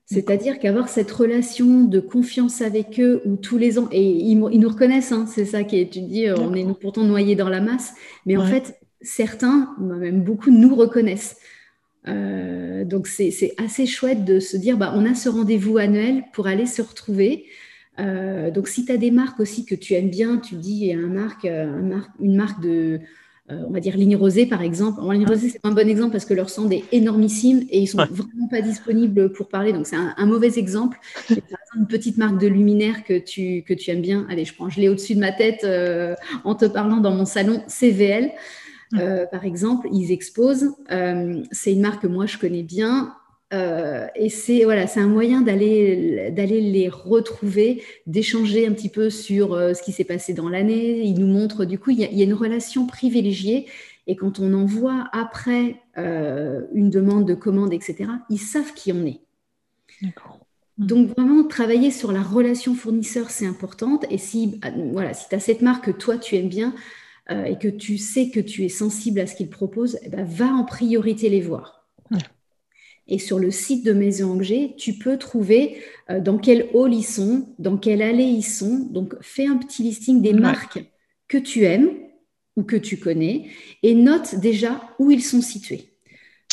C'est-à-dire 0.05 0.59
qu'avoir 0.59 0.87
cette 0.87 1.11
relation 1.11 1.83
de 1.83 1.99
confiance 1.99 2.61
avec 2.61 3.01
eux 3.01 3.21
où 3.25 3.35
tous 3.35 3.57
les 3.57 3.79
ans, 3.79 3.89
et 3.91 4.01
ils, 4.01 4.39
nous 4.39 4.69
reconnaissent, 4.69 5.11
hein, 5.11 5.25
c'est 5.27 5.43
ça 5.43 5.65
qui 5.65 5.77
est, 5.77 5.89
tu 5.91 5.99
dis, 5.99 6.31
on 6.31 6.53
est 6.53 6.65
pourtant 6.79 7.03
noyés 7.03 7.35
dans 7.35 7.49
la 7.49 7.59
masse, 7.59 7.91
mais 8.25 8.37
en 8.37 8.45
fait, 8.45 8.79
certains, 9.01 9.75
même 9.77 10.23
beaucoup, 10.23 10.51
nous 10.51 10.73
reconnaissent. 10.73 11.35
Euh, 12.07 12.85
donc 12.85 13.07
c'est 13.07 13.53
assez 13.57 13.85
chouette 13.85 14.23
de 14.23 14.39
se 14.39 14.55
dire, 14.55 14.77
bah, 14.77 14.93
on 14.95 15.05
a 15.05 15.15
ce 15.15 15.27
rendez-vous 15.27 15.77
annuel 15.77 16.23
pour 16.31 16.47
aller 16.47 16.65
se 16.65 16.81
retrouver. 16.81 17.47
Euh, 18.01 18.51
donc, 18.51 18.67
si 18.67 18.85
tu 18.85 18.91
as 18.91 18.97
des 18.97 19.11
marques 19.11 19.39
aussi 19.39 19.65
que 19.65 19.75
tu 19.75 19.93
aimes 19.93 20.09
bien, 20.09 20.37
tu 20.37 20.55
dis 20.55 20.93
un 20.93 21.07
marque, 21.07 21.45
euh, 21.45 21.81
une 22.19 22.35
marque 22.35 22.61
de, 22.61 22.99
euh, 23.51 23.63
on 23.67 23.71
va 23.71 23.79
dire 23.79 23.97
ligne 23.97 24.15
rosée 24.15 24.45
par 24.45 24.61
exemple. 24.61 25.01
ligne 25.11 25.25
rosée, 25.25 25.49
c'est 25.49 25.59
un 25.63 25.71
bon 25.71 25.87
exemple 25.87 26.11
parce 26.11 26.25
que 26.25 26.33
leur 26.33 26.49
stand 26.49 26.71
est 26.73 26.83
énormissime 26.91 27.65
et 27.69 27.81
ils 27.81 27.87
sont 27.87 27.97
vraiment 27.97 28.47
pas 28.49 28.61
disponibles 28.61 29.31
pour 29.33 29.49
parler. 29.49 29.73
Donc, 29.73 29.87
c'est 29.87 29.97
un, 29.97 30.25
mauvais 30.25 30.57
exemple. 30.57 30.97
par 31.27 31.37
exemple, 31.37 31.77
une 31.77 31.87
petite 31.87 32.17
marque 32.17 32.39
de 32.39 32.47
luminaire 32.47 33.03
que 33.03 33.17
tu, 33.19 33.63
que 33.63 33.73
tu 33.73 33.91
aimes 33.91 34.01
bien. 34.01 34.25
Allez, 34.29 34.45
je 34.45 34.55
prends, 34.55 34.69
je 34.69 34.79
l'ai 34.79 34.89
au-dessus 34.89 35.15
de 35.15 35.19
ma 35.19 35.31
tête 35.31 35.65
en 36.43 36.55
te 36.55 36.65
parlant 36.65 36.97
dans 36.97 37.11
mon 37.11 37.25
salon 37.25 37.61
CVL. 37.67 38.31
par 39.31 39.45
exemple, 39.45 39.89
ils 39.91 40.11
exposent. 40.11 40.71
c'est 41.51 41.73
une 41.73 41.81
marque 41.81 42.01
que 42.01 42.07
moi 42.07 42.25
je 42.25 42.37
connais 42.37 42.63
bien. 42.63 43.13
Euh, 43.53 44.07
et 44.15 44.29
c'est 44.29 44.63
voilà, 44.63 44.87
c'est 44.87 45.01
un 45.01 45.07
moyen 45.07 45.41
d'aller 45.41 46.31
d'aller 46.31 46.61
les 46.61 46.87
retrouver, 46.87 47.83
d'échanger 48.07 48.65
un 48.65 48.71
petit 48.71 48.89
peu 48.89 49.09
sur 49.09 49.53
euh, 49.53 49.73
ce 49.73 49.81
qui 49.81 49.91
s'est 49.91 50.05
passé 50.05 50.33
dans 50.33 50.47
l'année. 50.47 51.01
Ils 51.01 51.19
nous 51.19 51.27
montrent 51.27 51.65
du 51.65 51.77
coup, 51.77 51.91
il 51.91 51.99
y, 51.99 52.05
a, 52.05 52.23
une 52.23 52.33
relation 52.33 52.85
privilégiée. 52.85 53.67
Et 54.07 54.15
quand 54.15 54.39
on 54.39 54.53
envoie 54.53 55.09
après 55.11 55.75
euh, 55.97 56.61
une 56.73 56.89
demande 56.89 57.27
de 57.27 57.33
commande, 57.33 57.73
etc., 57.73 58.05
ils 58.29 58.39
savent 58.39 58.73
qui 58.73 58.91
on 58.93 59.05
est. 59.05 59.19
Donc 60.77 61.09
vraiment, 61.09 61.43
travailler 61.43 61.91
sur 61.91 62.11
la 62.11 62.23
relation 62.23 62.73
fournisseur, 62.73 63.29
c'est 63.29 63.45
important. 63.45 63.99
Et 64.09 64.17
si 64.17 64.59
voilà, 64.91 65.13
si 65.13 65.27
tu 65.29 65.35
as 65.35 65.39
cette 65.39 65.61
marque 65.61 65.85
que 65.85 65.91
toi 65.91 66.17
tu 66.17 66.35
aimes 66.37 66.49
bien 66.49 66.73
et 67.29 67.57
que 67.57 67.67
tu 67.67 67.97
sais 67.97 68.29
que 68.29 68.41
tu 68.41 68.65
es 68.65 68.69
sensible 68.69 69.19
à 69.19 69.27
ce 69.27 69.35
qu'ils 69.35 69.49
proposent, 69.49 69.99
eh 70.03 70.09
ben, 70.09 70.25
va 70.25 70.47
en 70.47 70.65
priorité 70.65 71.29
les 71.29 71.39
voir. 71.39 71.87
Et 73.11 73.19
sur 73.19 73.39
le 73.39 73.51
site 73.51 73.85
de 73.85 73.91
Maison 73.91 74.37
Angers, 74.37 74.73
tu 74.77 74.93
peux 74.93 75.17
trouver 75.17 75.77
euh, 76.09 76.21
dans 76.21 76.37
quel 76.37 76.69
hall 76.73 76.93
ils 76.93 77.03
sont, 77.03 77.45
dans 77.59 77.75
quelle 77.75 78.01
allée 78.01 78.23
ils 78.23 78.41
sont. 78.41 78.87
Donc, 78.89 79.15
fais 79.19 79.45
un 79.45 79.57
petit 79.57 79.83
listing 79.83 80.21
des 80.21 80.31
marques 80.31 80.81
que 81.27 81.37
tu 81.37 81.65
aimes 81.65 81.89
ou 82.55 82.63
que 82.63 82.77
tu 82.77 82.97
connais 82.97 83.49
et 83.83 83.95
note 83.95 84.35
déjà 84.35 84.81
où 84.97 85.11
ils 85.11 85.21
sont 85.21 85.41
situés. 85.41 85.89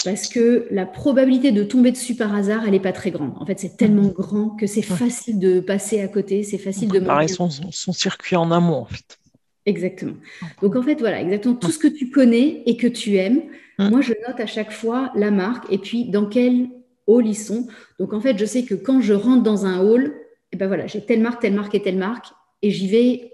Parce 0.04 0.26
que 0.26 0.66
la 0.72 0.84
probabilité 0.84 1.52
de 1.52 1.62
tomber 1.62 1.92
dessus 1.92 2.16
par 2.16 2.34
hasard, 2.34 2.64
elle 2.64 2.72
n'est 2.72 2.80
pas 2.80 2.92
très 2.92 3.12
grande. 3.12 3.34
En 3.36 3.46
fait, 3.46 3.60
c'est 3.60 3.76
tellement 3.76 4.08
grand 4.08 4.50
que 4.50 4.66
c'est 4.66 4.82
facile 4.82 5.38
de 5.38 5.60
passer 5.60 6.00
à 6.00 6.08
côté, 6.08 6.42
c'est 6.42 6.58
facile 6.58 6.88
de... 6.88 6.98
Pareil, 6.98 7.28
son, 7.28 7.50
son 7.50 7.92
circuit 7.92 8.34
en 8.34 8.50
amont, 8.50 8.78
en 8.78 8.84
fait. 8.84 9.18
Exactement. 9.64 10.14
Donc, 10.60 10.74
en 10.74 10.82
fait, 10.82 10.98
voilà, 10.98 11.20
exactement 11.20 11.54
tout 11.54 11.70
ce 11.70 11.78
que 11.78 11.88
tu 11.88 12.10
connais 12.10 12.62
et 12.66 12.76
que 12.76 12.86
tu 12.88 13.16
aimes, 13.16 13.42
Mmh. 13.78 13.90
Moi, 13.90 14.00
je 14.00 14.12
note 14.26 14.40
à 14.40 14.46
chaque 14.46 14.72
fois 14.72 15.12
la 15.14 15.30
marque 15.30 15.70
et 15.72 15.78
puis 15.78 16.06
dans 16.06 16.26
quel 16.26 16.68
hall 17.06 17.26
ils 17.26 17.36
sont. 17.36 17.66
Donc, 17.98 18.12
en 18.12 18.20
fait, 18.20 18.36
je 18.38 18.44
sais 18.44 18.64
que 18.64 18.74
quand 18.74 19.00
je 19.00 19.14
rentre 19.14 19.42
dans 19.42 19.66
un 19.66 19.80
hall, 19.80 20.14
eh 20.52 20.56
ben 20.56 20.66
voilà, 20.66 20.86
j'ai 20.86 21.04
telle 21.04 21.20
marque, 21.20 21.42
telle 21.42 21.54
marque 21.54 21.74
et 21.74 21.82
telle 21.82 21.98
marque 21.98 22.26
et 22.62 22.70
j'y 22.70 22.88
vais 22.88 23.32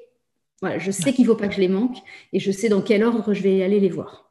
Voilà, 0.60 0.78
je 0.78 0.90
sais 0.90 1.12
qu'il 1.12 1.24
ne 1.24 1.30
faut 1.30 1.36
pas 1.36 1.48
que 1.48 1.54
je 1.54 1.60
les 1.60 1.68
manque 1.68 1.96
et 2.32 2.40
je 2.40 2.50
sais 2.50 2.68
dans 2.68 2.82
quel 2.82 3.02
ordre 3.02 3.32
je 3.32 3.42
vais 3.42 3.62
aller 3.62 3.80
les 3.80 3.88
voir. 3.88 4.30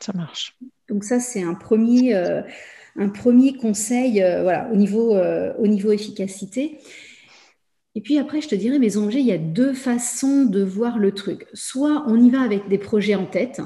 Ça 0.00 0.12
marche. 0.12 0.56
Donc 0.88 1.04
ça, 1.04 1.20
c'est 1.20 1.42
un 1.42 1.54
premier, 1.54 2.14
euh, 2.14 2.42
un 2.96 3.08
premier 3.08 3.54
conseil 3.56 4.22
euh, 4.22 4.42
voilà, 4.42 4.68
au, 4.72 4.76
niveau, 4.76 5.16
euh, 5.16 5.52
au 5.58 5.66
niveau 5.66 5.92
efficacité. 5.92 6.78
Et 7.94 8.00
puis 8.00 8.18
après, 8.18 8.40
je 8.40 8.48
te 8.48 8.54
dirais, 8.54 8.78
mes 8.78 8.96
objets, 8.96 9.20
il 9.20 9.26
y 9.26 9.32
a 9.32 9.38
deux 9.38 9.74
façons 9.74 10.44
de 10.44 10.62
voir 10.62 10.98
le 10.98 11.12
truc. 11.12 11.46
Soit 11.52 12.04
on 12.06 12.16
y 12.16 12.30
va 12.30 12.42
avec 12.42 12.68
des 12.68 12.78
projets 12.78 13.16
en 13.16 13.26
tête. 13.26 13.60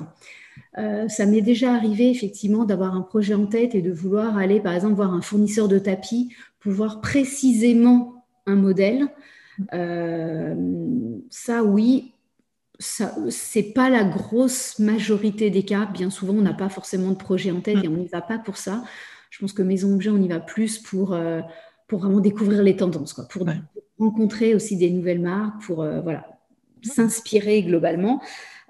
Ça 0.77 1.27
m'est 1.27 1.43
déjà 1.43 1.75
arrivé 1.75 2.11
effectivement 2.11 2.65
d'avoir 2.65 2.95
un 2.95 3.03
projet 3.03 3.35
en 3.35 3.47
tête 3.47 3.75
et 3.75 3.83
de 3.83 3.93
vouloir 3.93 4.39
aller, 4.39 4.61
par 4.61 4.75
exemple, 4.75 4.95
voir 4.95 5.13
un 5.13 5.23
fournisseur 5.23 5.69
de 5.69 5.79
tapis 5.79 6.35
pour 6.61 6.73
voir 6.73 7.01
précisément 7.01 8.25
un 8.47 8.57
modèle. 8.57 9.09
ça, 11.31 11.63
oui, 11.65 12.13
ce 12.83 13.59
n'est 13.59 13.73
pas 13.73 13.91
la 13.91 14.05
grosse 14.05 14.79
majorité 14.79 15.51
des 15.51 15.63
cas. 15.65 15.87
Bien 15.87 16.11
souvent, 16.11 16.35
on 16.35 16.43
n'a 16.43 16.55
pas 16.55 16.69
forcément 16.69 17.11
de 17.11 17.17
projet 17.17 17.51
en 17.51 17.61
tête 17.61 17.79
et 17.83 17.89
on 17.89 17.97
n'y 17.97 18.09
va 18.09 18.21
pas 18.21 18.39
pour 18.39 18.57
ça. 18.57 18.85
Je 19.31 19.39
pense 19.39 19.53
que 19.53 19.63
Maison 19.63 19.95
Objet, 19.95 20.11
on 20.11 20.21
y 20.21 20.29
va 20.29 20.41
plus 20.41 20.79
pour, 20.79 21.15
euh, 21.15 21.41
pour 21.89 22.01
vraiment 22.01 22.21
découvrir 22.21 22.63
les 22.63 22.77
tendances, 22.77 23.13
quoi, 23.13 23.27
pour 23.29 23.47
rencontrer 23.99 24.55
aussi 24.55 24.77
des 24.77 24.91
nouvelles 24.91 25.21
marques, 25.21 25.63
pour 25.63 25.83
euh, 25.83 26.01
voilà, 26.01 26.27
s'inspirer 26.83 27.63
globalement. 27.63 28.21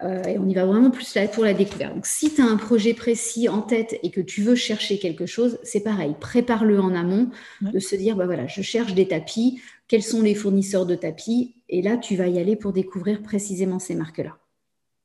Euh, 0.03 0.23
et 0.25 0.39
on 0.39 0.49
y 0.49 0.55
va 0.55 0.67
vraiment 0.67 0.91
plus 0.91 1.15
là 1.15 1.29
pour 1.29 1.45
la 1.45 1.55
découverte. 1.55 1.95
Donc, 1.95 2.07
si 2.07 2.35
tu 2.35 2.41
as 2.41 2.45
un 2.45 2.57
projet 2.57 2.95
précis 2.95 3.49
en 3.49 3.63
tête 3.63 3.99
et 4.03 4.11
que 4.11 4.21
tu 4.21 4.43
veux 4.43 4.55
chercher 4.55 4.99
quelque 4.99 5.27
chose, 5.27 5.59
c'est 5.63 5.83
pareil. 5.83 6.15
Prépare-le 6.19 6.81
en 6.81 6.95
amont, 6.95 7.31
de 7.61 7.79
se 7.79 7.95
dire, 7.95 8.17
bah 8.17 8.27
voilà, 8.27 8.47
je 8.47 8.63
cherche 8.63 8.95
des 8.95 9.07
tapis, 9.07 9.61
quels 9.87 10.03
sont 10.03 10.23
les 10.23 10.35
fournisseurs 10.35 10.87
de 10.87 10.95
tapis? 10.95 11.55
Et 11.69 11.83
là, 11.83 11.97
tu 11.97 12.17
vas 12.17 12.27
y 12.27 12.39
aller 12.39 12.57
pour 12.57 12.73
découvrir 12.73 13.23
précisément 13.23 13.79
ces 13.79 13.95
marques-là. 13.95 14.39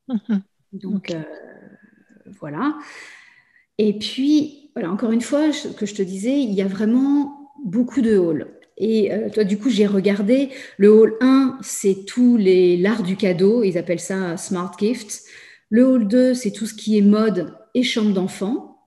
Mhm. 0.08 0.42
Donc, 0.74 1.12
euh, 1.12 1.22
voilà. 2.40 2.78
Et 3.78 3.98
puis, 4.00 4.72
voilà, 4.74 4.92
encore 4.92 5.12
une 5.12 5.22
fois, 5.22 5.52
ce 5.52 5.68
que 5.68 5.86
je 5.86 5.94
te 5.94 6.02
disais, 6.02 6.42
il 6.42 6.54
y 6.54 6.62
a 6.62 6.68
vraiment 6.68 7.54
beaucoup 7.64 8.02
de 8.02 8.18
halls. 8.18 8.57
Et 8.78 9.12
euh, 9.12 9.30
toi, 9.30 9.44
du 9.44 9.58
coup, 9.58 9.70
j'ai 9.70 9.88
regardé. 9.88 10.50
Le 10.78 10.92
hall 10.92 11.16
1, 11.22 11.58
c'est 11.62 12.06
tout 12.06 12.38
l'art 12.38 13.04
du 13.04 13.16
cadeau. 13.16 13.64
Ils 13.64 13.78
appellent 13.78 14.00
ça 14.00 14.38
Smart 14.38 14.72
Gift. 14.80 15.24
Le 15.70 15.86
hall 15.86 16.08
2, 16.08 16.34
c'est 16.34 16.52
tout 16.52 16.66
ce 16.66 16.74
qui 16.74 16.98
est 16.98 17.02
mode 17.02 17.56
et 17.74 17.84
chambre 17.84 18.14
d'enfant. 18.14 18.78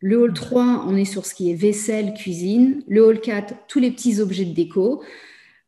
Le 0.00 0.18
hall 0.18 0.32
3, 0.32 0.84
on 0.86 0.96
est 0.96 1.04
sur 1.04 1.26
ce 1.26 1.34
qui 1.34 1.50
est 1.50 1.54
vaisselle, 1.54 2.14
cuisine. 2.14 2.82
Le 2.86 3.04
hall 3.04 3.20
4, 3.20 3.54
tous 3.66 3.80
les 3.80 3.90
petits 3.90 4.20
objets 4.20 4.44
de 4.44 4.54
déco. 4.54 5.02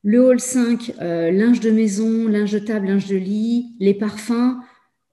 Le 0.02 0.20
hall 0.24 0.40
5, 0.40 0.94
euh, 1.00 1.30
linge 1.30 1.60
de 1.60 1.70
maison, 1.70 2.28
linge 2.28 2.52
de 2.52 2.58
table, 2.60 2.86
linge 2.86 3.08
de 3.08 3.16
lit, 3.16 3.74
les 3.80 3.92
parfums, 3.92 4.56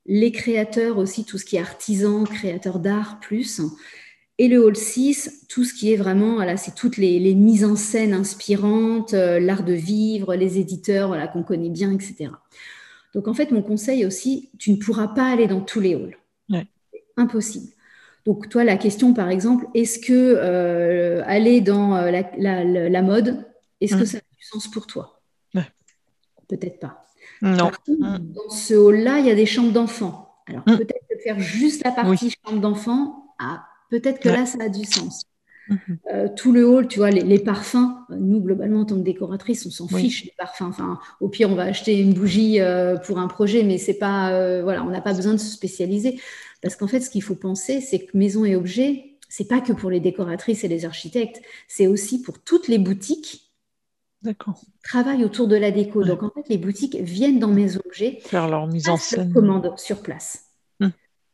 les 0.06 0.32
créateurs 0.32 0.98
aussi, 0.98 1.25
tout 1.25 1.38
ce 1.38 1.44
qui 1.46 1.58
est 1.58 1.60
artisan, 1.60 2.24
créateur 2.24 2.79
d'art 2.79 3.20
plus. 3.20 3.60
Et 4.39 4.48
le 4.48 4.63
hall 4.63 4.75
6, 4.75 5.46
tout 5.50 5.63
ce 5.63 5.74
qui 5.74 5.91
est 5.91 5.96
vraiment, 5.96 6.36
voilà, 6.36 6.58
c'est 6.58 6.75
toutes 6.75 6.98
les, 6.98 7.34
mises 7.34 7.65
en 7.65 7.75
scène 7.75 8.13
inspirantes, 8.13 9.13
euh, 9.13 9.39
l'art 9.39 9.63
de 9.63 9.74
vivre, 9.74 10.36
les 10.36 10.60
éditeurs 10.60 11.08
voilà, 11.08 11.27
qu'on 11.27 11.44
connaît 11.44 11.70
bien, 11.70 11.91
etc. 11.91 12.29
Donc 13.15 13.27
en 13.27 13.34
fait, 13.34 13.51
mon 13.51 13.63
conseil 13.63 14.06
aussi, 14.06 14.50
tu 14.60 14.72
ne 14.72 14.77
pourras 14.77 15.08
pas 15.08 15.25
aller 15.25 15.48
dans 15.48 15.62
tous 15.62 15.79
les 15.79 15.96
halls. 15.96 16.17
Impossible. 17.20 17.74
Donc 18.25 18.48
toi, 18.48 18.63
la 18.63 18.77
question, 18.77 19.15
par 19.15 19.29
exemple, 19.29 19.65
est-ce 19.74 19.98
que 19.98 20.13
euh, 20.13 21.24
aller 21.25 21.62
dans 21.62 21.96
euh, 21.96 22.12
la, 22.38 23.01
mode, 23.01 23.44
est-ce 23.82 23.96
que 23.96 24.06
ça 24.06 24.17
a 24.17 24.22
du 24.22 24.44
sens 24.44 24.67
pour 24.67 24.86
toi? 24.86 25.20
Peut-être 26.48 26.79
pas. 26.79 27.06
Non. 27.41 27.72
dans 27.89 28.50
ce 28.50 28.74
hall-là, 28.74 29.20
il 29.20 29.25
y 29.25 29.29
a 29.29 29.36
des 29.36 29.46
chambres 29.46 29.74
d'enfants. 29.74 30.36
Alors 30.46 30.63
mm. 30.65 30.77
peut-être 30.77 31.08
faire 31.24 31.39
juste 31.39 31.84
la 31.84 31.91
partie 31.91 32.34
chambre 32.46 32.62
d'enfants, 32.62 33.34
ah, 33.39 33.65
Peut-être 33.89 34.20
que 34.20 34.29
là, 34.29 34.46
ça 34.46 34.58
a 34.62 34.70
du 34.70 34.86
sens. 34.86 35.24
Mhm. 35.70 35.98
Euh, 36.13 36.27
tout 36.36 36.51
le 36.51 36.65
hall, 36.67 36.88
tu 36.88 37.00
vois, 37.00 37.10
les, 37.10 37.39
parfums, 37.39 37.94
nous, 38.10 38.39
globalement, 38.39 38.82
en 38.82 38.86
tant 38.86 38.96
que 38.96 39.01
décoratrice, 39.01 39.65
on 39.65 39.70
s'en 39.70 39.88
fiche 39.88 40.25
des 40.25 40.34
parfums. 40.38 40.63
Enfin, 40.63 41.00
au 41.20 41.27
pire, 41.27 41.50
on 41.50 41.56
va 41.56 41.63
acheter 41.63 42.00
une 42.00 42.13
bougie 42.13 42.60
euh, 42.60 42.98
pour 42.98 43.20
un 43.20 43.27
projet, 43.27 43.63
mais 43.63 43.77
c'est 43.77 43.98
pas, 43.98 44.32
euh, 44.32 44.62
voilà, 44.63 44.84
on 44.84 44.89
n'a 44.89 45.01
pas 45.01 45.13
besoin 45.13 45.34
de 45.34 45.39
se 45.39 45.51
spécialiser. 45.51 46.22
Parce 46.62 46.75
qu'en 46.75 46.88
fait, 46.88 47.01
ce 47.01 47.10
qu'il 47.10 47.24
faut 47.24 47.36
penser, 47.36 47.82
c'est 47.82 48.06
que 48.06 48.17
maison 48.17 48.46
et 48.46 48.56
objets, 48.56 49.17
c'est 49.29 49.48
pas 49.48 49.60
que 49.60 49.74
pour 49.74 49.89
les 49.89 50.00
décoratrices 50.00 50.63
et 50.63 50.67
les 50.67 50.86
architectes, 50.86 51.41
c'est 51.67 51.88
aussi 51.88 52.22
pour 52.22 52.41
toutes 52.41 52.67
les 52.67 52.77
boutiques 52.77 53.51
qui 54.24 54.36
travaillent 54.84 55.25
autour 55.25 55.48
de 55.48 55.56
la 55.56 55.72
déco. 55.72 56.03
Donc, 56.03 56.24
en 56.24 56.29
fait, 56.29 56.48
les 56.50 56.58
boutiques 56.58 56.96
viennent 56.96 57.39
dans 57.39 57.51
mes 57.51 57.77
objets, 57.77 58.20
faire 58.22 58.48
leur 58.48 58.67
mise 58.67 58.89
en 58.89 58.98
scène, 58.98 59.34
commande 59.34 59.77
sur 59.77 60.01
place. 60.01 60.47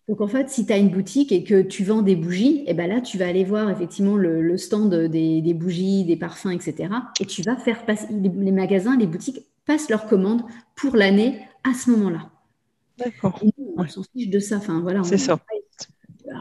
Donc 0.10 0.19
en 0.19 0.27
fait, 0.27 0.50
si 0.50 0.65
tu 0.65 0.74
as 0.74 0.77
une 0.77 0.89
boutique 0.89 1.31
et 1.31 1.43
que 1.43 1.62
tu 1.62 1.83
vends 1.86 2.01
des 2.01 2.15
bougies, 2.15 2.60
et 2.60 2.65
eh 2.67 2.74
ben 2.74 2.88
là, 2.89 3.00
tu 3.00 3.17
vas 3.17 3.27
aller 3.27 3.45
voir 3.45 3.69
effectivement 3.69 4.17
le, 4.17 4.57
stand 4.57 4.93
des, 4.93 5.53
bougies, 5.53 6.03
des 6.03 6.17
parfums, 6.17 6.51
etc. 6.51 6.89
Et 7.22 7.25
tu 7.25 7.41
vas 7.41 7.55
faire 7.55 7.86
passer 7.86 8.07
les, 8.12 8.51
magasins, 8.51 8.98
les 8.98 9.07
boutiques 9.07 9.45
passent 9.65 9.89
leurs 9.89 10.07
commandes 10.07 10.41
pour 10.75 10.98
l'année 10.98 11.39
à 11.63 11.74
ce 11.74 11.89
moment-là. 11.91 12.29
D'accord. 12.98 13.41
On 13.77 13.88
s'en 13.88 14.03
fiche 14.03 14.29
de 14.29 14.39
ça. 14.39 14.57
Enfin 14.57 14.81
voilà. 14.81 15.03
C'est 15.03 15.17
ça. 15.17 15.39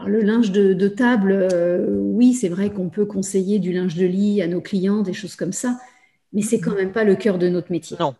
le 0.07 0.21
linge 0.21 0.51
de, 0.51 0.87
table, 0.89 1.31
euh, 1.31 1.99
oui, 1.99 2.33
c'est 2.33 2.49
vrai 2.49 2.69
qu'on 2.69 2.89
peut 2.89 3.05
conseiller 3.05 3.59
du 3.59 3.71
linge 3.71 3.95
de 3.95 4.05
lit 4.05 4.41
à 4.41 4.47
nos 4.47 4.59
clients, 4.59 5.03
des 5.03 5.13
choses 5.13 5.37
comme 5.37 5.53
ça, 5.53 5.79
mais 6.33 6.41
c'est 6.41 6.59
quand 6.59 6.75
même 6.75 6.91
pas 6.91 7.05
le 7.05 7.15
cœur 7.15 7.37
de 7.37 7.47
notre 7.47 7.71
métier. 7.71 7.95
Non. 7.97 8.13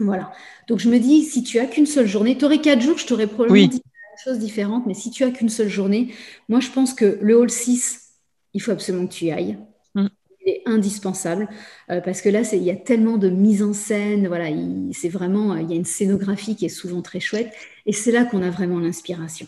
Voilà. 0.00 0.32
Donc 0.68 0.78
je 0.78 0.88
me 0.88 0.98
dis, 0.98 1.22
si 1.22 1.42
tu 1.42 1.58
as 1.58 1.66
qu'une 1.66 1.86
seule 1.86 2.06
journée, 2.06 2.38
tu 2.38 2.46
aurais 2.46 2.60
quatre 2.60 2.80
jours, 2.80 2.96
je 2.96 3.06
t'aurais 3.06 3.26
probablement 3.26 3.68
dit 3.68 3.82
choses 4.22 4.38
différentes, 4.38 4.86
mais 4.86 4.94
si 4.94 5.10
tu 5.10 5.24
as 5.24 5.30
qu'une 5.30 5.48
seule 5.48 5.68
journée, 5.68 6.14
moi 6.48 6.60
je 6.60 6.70
pense 6.70 6.94
que 6.94 7.18
le 7.20 7.36
hall 7.36 7.50
6, 7.50 8.08
il 8.54 8.62
faut 8.62 8.70
absolument 8.70 9.06
que 9.06 9.12
tu 9.12 9.26
y 9.26 9.30
ailles. 9.30 9.58
Mm. 9.94 10.06
Il 10.46 10.52
est 10.52 10.62
indispensable 10.66 11.48
euh, 11.90 12.00
parce 12.00 12.22
que 12.22 12.28
là, 12.28 12.42
il 12.52 12.62
y 12.62 12.70
a 12.70 12.76
tellement 12.76 13.18
de 13.18 13.28
mise 13.28 13.62
en 13.62 13.72
scène. 13.72 14.28
Voilà, 14.28 14.46
c'est 14.92 15.08
vraiment, 15.08 15.56
il 15.56 15.68
y 15.68 15.72
a 15.72 15.76
une 15.76 15.84
scénographie 15.84 16.56
qui 16.56 16.64
est 16.64 16.70
souvent 16.70 17.02
très 17.02 17.20
chouette 17.20 17.52
et 17.86 17.92
c'est 17.92 18.12
là 18.12 18.24
qu'on 18.24 18.42
a 18.42 18.50
vraiment 18.50 18.78
l'inspiration. 18.78 19.46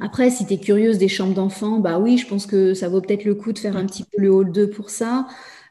Après, 0.00 0.30
si 0.30 0.46
tu 0.46 0.54
es 0.54 0.58
curieuse 0.58 0.98
des 0.98 1.08
chambres 1.08 1.34
d'enfants, 1.34 1.78
bah 1.78 1.98
oui, 1.98 2.18
je 2.18 2.26
pense 2.26 2.46
que 2.46 2.74
ça 2.74 2.88
vaut 2.88 3.00
peut-être 3.00 3.24
le 3.24 3.34
coup 3.34 3.52
de 3.52 3.58
faire 3.58 3.76
un 3.76 3.86
petit 3.86 4.04
peu 4.04 4.20
le 4.20 4.30
hall 4.30 4.52
2 4.52 4.70
pour 4.70 4.90
ça. 4.90 5.26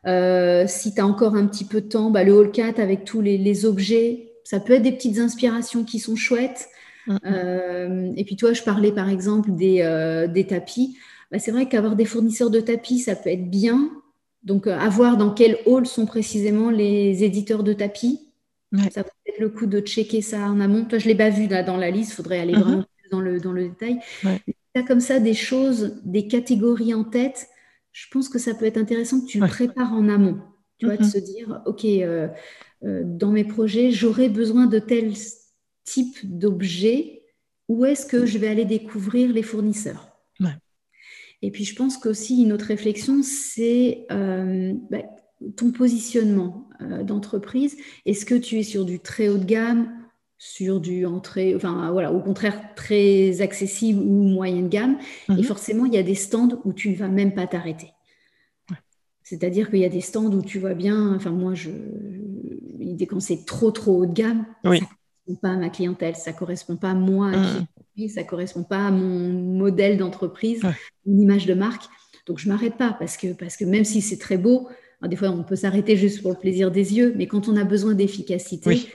Euh, 0.05 0.65
si 0.67 0.93
tu 0.93 1.01
as 1.01 1.07
encore 1.07 1.35
un 1.35 1.47
petit 1.47 1.65
peu 1.65 1.81
de 1.81 1.87
temps, 1.87 2.09
bah, 2.09 2.23
le 2.23 2.33
hall 2.33 2.51
4 2.51 2.79
avec 2.79 3.03
tous 3.03 3.21
les, 3.21 3.37
les, 3.37 3.65
objets, 3.65 4.33
ça 4.43 4.59
peut 4.59 4.73
être 4.73 4.83
des 4.83 4.91
petites 4.91 5.19
inspirations 5.19 5.83
qui 5.83 5.99
sont 5.99 6.15
chouettes. 6.15 6.69
Mm. 7.07 7.17
Euh, 7.25 8.13
et 8.15 8.23
puis 8.23 8.35
toi, 8.35 8.53
je 8.53 8.63
parlais 8.63 8.91
par 8.91 9.09
exemple 9.09 9.51
des, 9.51 9.81
euh, 9.81 10.27
tapis. 10.43 10.97
Bah, 11.31 11.39
c'est 11.39 11.51
vrai 11.51 11.67
qu'avoir 11.67 11.95
des 11.95 12.05
fournisseurs 12.05 12.49
de 12.49 12.59
tapis, 12.59 12.99
ça 12.99 13.15
peut 13.15 13.29
être 13.29 13.49
bien. 13.49 13.89
Donc, 14.43 14.67
euh, 14.67 14.77
avoir 14.77 15.17
dans 15.17 15.33
quel 15.33 15.57
hall 15.65 15.85
sont 15.87 16.05
précisément 16.05 16.69
les 16.69 17.23
éditeurs 17.23 17.63
de 17.63 17.73
tapis. 17.73 18.21
Ça 18.91 19.03
peut 19.03 19.09
être 19.27 19.39
le 19.39 19.49
coup 19.49 19.65
de 19.65 19.79
checker 19.79 20.21
ça 20.21 20.39
en 20.39 20.59
amont. 20.59 20.83
Toi, 20.85 20.99
je 20.99 21.05
ne 21.05 21.11
l'ai 21.11 21.17
pas 21.17 21.29
vu 21.29 21.47
là, 21.47 21.63
dans 21.63 21.77
la 21.77 21.89
liste, 21.89 22.11
il 22.11 22.15
faudrait 22.15 22.39
aller 22.39 22.53
mm-hmm. 22.53 22.61
vraiment 22.61 22.85
dans 23.11 23.21
le, 23.21 23.39
dans 23.39 23.53
le 23.53 23.69
détail. 23.69 23.99
tu 24.21 24.53
as 24.75 24.83
comme 24.83 24.99
ça 24.99 25.19
des 25.19 25.33
choses, 25.33 26.01
des 26.03 26.27
catégories 26.27 26.93
en 26.93 27.05
tête, 27.05 27.47
je 27.93 28.05
pense 28.11 28.27
que 28.27 28.39
ça 28.39 28.53
peut 28.53 28.65
être 28.65 28.77
intéressant 28.77 29.21
que 29.21 29.25
tu 29.25 29.39
le 29.39 29.47
prépares 29.47 29.93
en 29.93 30.09
amont. 30.09 30.39
Tu 30.79 30.85
vois, 30.85 30.97
de 30.97 31.03
mm-hmm. 31.03 31.11
se 31.11 31.17
dire, 31.17 31.61
OK, 31.65 31.85
dans 32.83 33.31
mes 33.31 33.45
projets, 33.45 33.91
j'aurais 33.91 34.27
besoin 34.27 34.65
de 34.65 34.79
tels 34.79 35.13
type 35.87 36.17
d'objet, 36.23 37.23
où 37.69 37.85
est-ce 37.85 38.05
que 38.05 38.25
je 38.25 38.37
vais 38.37 38.47
aller 38.47 38.65
découvrir 38.65 39.31
les 39.31 39.41
fournisseurs 39.41 40.09
Et 41.41 41.51
puis 41.51 41.63
je 41.63 41.75
pense 41.75 41.97
qu'aussi 41.97 42.43
une 42.43 42.51
autre 42.51 42.65
réflexion, 42.65 43.21
c'est 43.23 44.05
euh, 44.11 44.73
bah, 44.91 45.03
ton 45.55 45.71
positionnement 45.71 46.67
euh, 46.81 47.03
d'entreprise. 47.03 47.77
Est-ce 48.05 48.25
que 48.25 48.35
tu 48.35 48.59
es 48.59 48.63
sur 48.63 48.85
du 48.85 48.99
très 48.99 49.29
haut 49.29 49.37
de 49.37 49.45
gamme, 49.45 49.91
sur 50.37 50.81
du 50.81 51.05
entrée, 51.05 51.55
enfin 51.55 51.91
voilà, 51.91 52.11
au 52.11 52.19
contraire 52.19 52.75
très 52.75 53.41
accessible 53.41 54.01
ou 54.01 54.23
moyenne 54.23 54.69
gamme 54.69 54.97
Et 55.29 55.33
mhm. 55.33 55.43
forcément, 55.43 55.85
il 55.85 55.93
y 55.93 55.97
a 55.97 56.03
des 56.03 56.15
stands 56.15 56.61
où 56.65 56.73
tu 56.73 56.89
ne 56.89 56.95
vas 56.95 57.07
même 57.07 57.33
pas 57.33 57.47
t'arrêter. 57.47 57.91
C'est-à-dire 59.23 59.69
qu'il 59.69 59.79
y 59.79 59.85
a 59.85 59.89
des 59.89 60.01
stands 60.01 60.31
où 60.31 60.41
tu 60.41 60.57
vois 60.57 60.73
bien, 60.73 61.13
enfin 61.13 61.31
moi, 61.31 61.53
je, 61.53 61.69
quand 63.09 63.19
c'est 63.19 63.45
trop 63.45 63.71
trop 63.71 64.01
haut 64.01 64.05
de 64.05 64.13
gamme, 64.13 64.45
oui 64.63 64.81
pas 65.35 65.49
à 65.49 65.55
ma 65.55 65.69
clientèle, 65.69 66.15
ça 66.15 66.33
correspond 66.33 66.75
pas 66.75 66.91
à 66.91 66.93
moi, 66.93 67.31
à 67.31 67.65
qui 67.95 68.05
mmh. 68.05 68.09
ça 68.09 68.23
correspond 68.23 68.63
pas 68.63 68.87
à 68.87 68.91
mon 68.91 69.29
modèle 69.31 69.97
d'entreprise, 69.97 70.61
une 71.05 71.21
image 71.21 71.45
de 71.45 71.53
marque. 71.53 71.83
Donc 72.25 72.39
je 72.39 72.49
m'arrête 72.49 72.77
pas 72.77 72.93
parce 72.93 73.17
que, 73.17 73.33
parce 73.33 73.57
que 73.57 73.65
même 73.65 73.85
si 73.85 74.01
c'est 74.01 74.17
très 74.17 74.37
beau, 74.37 74.67
des 75.01 75.15
fois 75.15 75.29
on 75.29 75.43
peut 75.43 75.55
s'arrêter 75.55 75.97
juste 75.97 76.21
pour 76.21 76.31
le 76.31 76.37
plaisir 76.37 76.71
des 76.71 76.95
yeux, 76.95 77.13
mais 77.15 77.27
quand 77.27 77.47
on 77.47 77.55
a 77.55 77.63
besoin 77.63 77.93
d'efficacité, 77.93 78.87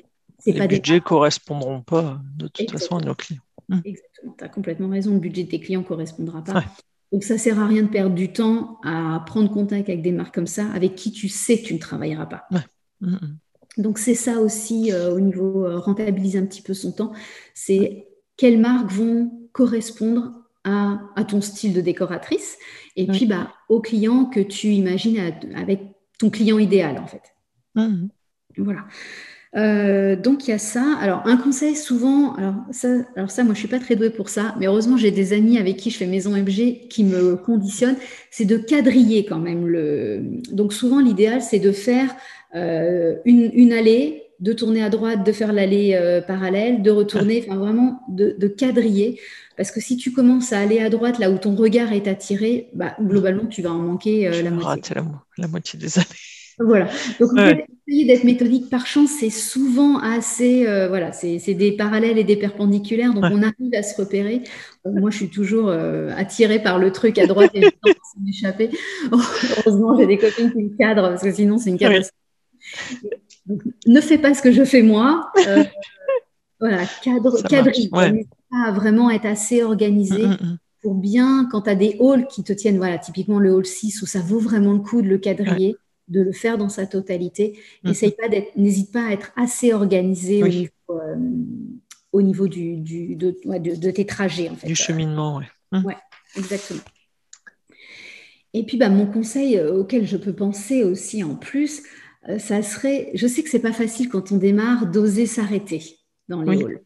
pas 0.45 0.67
les 0.67 0.69
budgets 0.69 0.95
ne 0.95 1.01
correspondront 1.01 1.83
pas 1.83 2.21
de 2.37 2.49
toute 2.49 2.71
façon 2.71 2.97
à 2.97 3.01
nos 3.01 3.15
clients. 3.15 3.43
Mmh. 3.69 3.79
Exactement, 3.85 4.35
tu 4.37 4.45
as 4.45 4.49
complètement 4.49 4.89
raison, 4.89 5.15
le 5.15 5.21
budget 5.21 5.45
de 5.45 5.51
tes 5.51 5.61
clients 5.61 5.81
ne 5.81 5.87
correspondra 5.87 6.43
pas. 6.43 6.65
Donc 7.13 7.25
ça 7.25 7.37
sert 7.37 7.59
à 7.61 7.67
rien 7.67 7.83
de 7.83 7.89
perdre 7.89 8.15
du 8.15 8.33
temps 8.33 8.81
à 8.83 9.23
prendre 9.27 9.51
contact 9.51 9.89
avec 9.89 10.03
des 10.03 10.13
marques 10.13 10.35
comme 10.35 10.47
ça, 10.47 10.71
avec 10.73 10.95
qui 10.95 11.13
tu 11.13 11.29
sais 11.29 11.61
que 11.61 11.67
tu 11.67 11.75
ne 11.75 11.79
travailleras 11.79 12.27
pas. 12.27 12.49
Mmh, 13.01 13.17
Donc 13.79 13.99
c'est 13.99 14.15
ça 14.15 14.39
aussi 14.41 14.93
au 14.93 15.21
niveau 15.21 15.67
rentabiliser 15.81 16.39
un 16.39 16.45
petit 16.47 16.63
peu 16.63 16.75
son 16.75 16.93
temps, 16.93 17.13
c'est 17.55 18.07
quelles 18.37 18.59
marques 18.59 18.91
vont 18.91 19.31
correspondre 19.53 20.33
à, 20.65 21.25
ton 21.29 21.41
style 21.41 21.73
de 21.73 21.81
décoratrice 21.81 22.59
et 22.97 23.07
puis 23.07 23.27
bah, 23.27 23.53
au 23.69 23.81
client 23.81 24.27
que 24.27 24.41
tu 24.41 24.69
imagines 24.69 25.19
avec 25.57 25.81
ton 26.19 26.31
client 26.31 26.59
idéal 26.59 26.99
en 26.99 27.07
fait. 27.07 27.23
Mmh. 27.75 28.09
Voilà. 28.59 28.85
Euh, 29.55 30.17
donc 30.17 30.47
il 30.47 30.51
y 30.51 30.55
a 30.55 30.59
ça. 30.59 30.97
Alors 31.01 31.23
un 31.27 31.37
conseil 31.37 31.77
souvent, 31.77 32.35
alors 32.37 32.55
ça, 32.71 32.89
alors 33.17 33.31
ça, 33.31 33.45
moi 33.45 33.55
je 33.55 33.59
suis 33.59 33.69
pas 33.69 33.79
très 33.79 33.97
douée 33.97 34.11
pour 34.11 34.29
ça, 34.29 34.55
mais 34.59 34.67
heureusement 34.67 34.97
j'ai 34.97 35.11
des 35.11 35.33
amis 35.35 35.59
avec 35.59 35.77
qui 35.77 35.91
je 35.91 35.99
fais 35.99 36.07
maison 36.07 36.31
MG 36.31 36.89
qui 36.89 37.05
me 37.05 37.37
conditionnent, 37.37 37.97
c'est 38.31 38.47
de 38.47 38.57
quadriller 38.57 39.27
quand 39.27 39.39
même 39.39 39.67
le. 39.67 40.23
Donc 40.53 40.73
souvent 40.73 41.01
l'idéal 41.01 41.43
c'est 41.43 41.59
de 41.59 41.73
faire 41.73 42.15
euh, 42.55 43.17
une, 43.25 43.51
une, 43.55 43.73
allée, 43.73 44.25
de 44.41 44.53
tourner 44.53 44.83
à 44.83 44.91
droite, 44.91 45.25
de 45.25 45.33
faire 45.33 45.53
l'allée 45.53 45.95
euh, 45.95 46.21
parallèle, 46.21 46.83
de 46.83 46.91
retourner, 46.91 47.45
enfin 47.47 47.57
vraiment 47.57 48.01
de, 48.09 48.35
de, 48.39 48.49
quadriller. 48.49 49.21
Parce 49.57 49.71
que 49.71 49.81
si 49.81 49.97
tu 49.97 50.13
commences 50.13 50.53
à 50.53 50.59
aller 50.59 50.81
à 50.81 50.91
droite 50.91 51.19
là 51.19 51.31
où 51.31 51.39
ton 51.39 51.55
regard 51.55 51.93
est 51.93 52.09
attiré, 52.09 52.69
bah, 52.75 52.95
globalement 53.01 53.47
tu 53.47 53.63
vas 53.63 53.71
en 53.71 53.79
manquer 53.79 54.29
la 54.43 54.51
moitié. 54.51 54.95
La, 54.95 55.05
la 55.39 55.49
moitié 55.49 55.79
des 55.79 55.99
allées. 55.99 56.09
Voilà. 56.59 56.89
Donc, 57.19 57.31
essayer 57.87 58.05
d'être 58.07 58.25
méthodique 58.25 58.71
par 58.71 58.87
chance, 58.87 59.11
c'est 59.19 59.31
souvent 59.31 59.99
assez, 59.99 60.67
euh, 60.67 60.89
voilà, 60.89 61.13
c'est 61.13 61.55
des 61.55 61.73
parallèles 61.73 62.19
et 62.19 62.25
des 62.25 62.37
perpendiculaires, 62.37 63.15
donc 63.15 63.25
on 63.25 63.43
arrive 63.43 63.75
à 63.75 63.83
se 63.83 64.01
repérer. 64.01 64.43
moi, 64.85 65.11
je 65.11 65.17
suis 65.17 65.29
toujours 65.29 65.69
euh, 65.69 66.11
attirée 66.17 66.63
par 66.63 66.79
le 66.79 66.93
truc 66.93 67.19
à 67.19 67.27
droite 67.27 67.51
et 67.55 67.63
je 67.63 67.69
s'en 67.91 68.27
échapper. 68.29 68.71
Heureusement, 69.13 69.97
j'ai 69.99 70.07
des 70.07 70.19
copines 70.19 70.53
qui 70.53 70.63
me 70.63 70.77
cadrent, 70.77 71.11
parce 71.11 71.23
que 71.23 71.33
sinon, 71.33 71.59
c'est 71.59 71.71
une 71.71 71.79
catastrophe. 71.79 72.22
Ne 73.87 74.01
fais 74.01 74.19
pas 74.19 74.35
ce 74.35 74.43
que 74.43 74.53
je 74.53 74.65
fais 74.65 74.83
moi. 74.83 75.31
Euh, 75.47 75.65
voilà, 76.61 76.85
cadre, 77.03 77.43
quadrille. 77.49 77.91
Pas 77.91 78.73
vraiment 78.73 79.11
être 79.11 79.27
assez 79.27 79.63
organisé. 79.63 80.27
Mm, 80.27 80.31
mm, 80.31 80.47
mm. 80.47 80.59
Pour 80.83 80.95
bien, 80.95 81.49
quand 81.51 81.63
tu 81.63 81.71
as 81.71 81.75
des 81.75 81.97
halls 82.01 82.27
qui 82.27 82.43
te 82.43 82.53
tiennent, 82.53 82.77
voilà, 82.77 82.99
typiquement 82.99 83.39
le 83.39 83.53
hall 83.53 83.65
6 83.65 84.03
où 84.03 84.07
ça 84.07 84.21
vaut 84.21 84.41
vraiment 84.41 84.73
le 84.73 84.81
coup 84.81 85.01
de 85.01 85.09
le 85.09 85.19
quadriller, 85.19 85.77
de 86.09 86.21
le 86.21 86.33
faire 86.33 86.59
dans 86.59 86.69
sa 86.69 86.87
totalité. 86.87 87.59
Pas 87.85 87.93
n'hésite 88.57 88.93
pas 88.93 89.07
à 89.07 89.13
être 89.13 89.33
assez 89.37 89.73
organisé 89.73 90.43
au 92.13 92.23
niveau, 92.23 92.45
euh, 92.47 92.49
du, 92.49 93.17
de, 93.17 93.91
tes 93.91 94.07
trajets. 94.07 94.49
En 94.49 94.57
fait. 94.57 94.67
Du 94.67 94.75
cheminement, 94.75 95.39
oui. 95.39 95.79
Ouais, 95.85 95.97
exactement. 96.37 96.83
Et 98.55 98.65
puis, 98.65 98.77
bah, 98.77 98.89
mon 98.89 99.07
conseil 99.07 99.57
euh, 99.57 99.73
auquel 99.73 100.07
je 100.07 100.17
peux 100.17 100.35
penser 100.35 100.85
aussi 100.85 101.23
en 101.25 101.37
plus, 101.37 101.83
ça 102.39 102.63
serait, 102.63 103.11
je 103.15 103.27
sais 103.27 103.43
que 103.43 103.51
c'est 103.51 103.59
pas 103.59 103.73
facile 103.73 104.09
quand 104.09 104.33
on 104.33 104.37
démarre 104.37 104.87
d'oser 104.87 105.27
s'arrêter 105.27 105.99
dans 106.29 106.43
les 106.43 106.63
halls. 106.63 106.83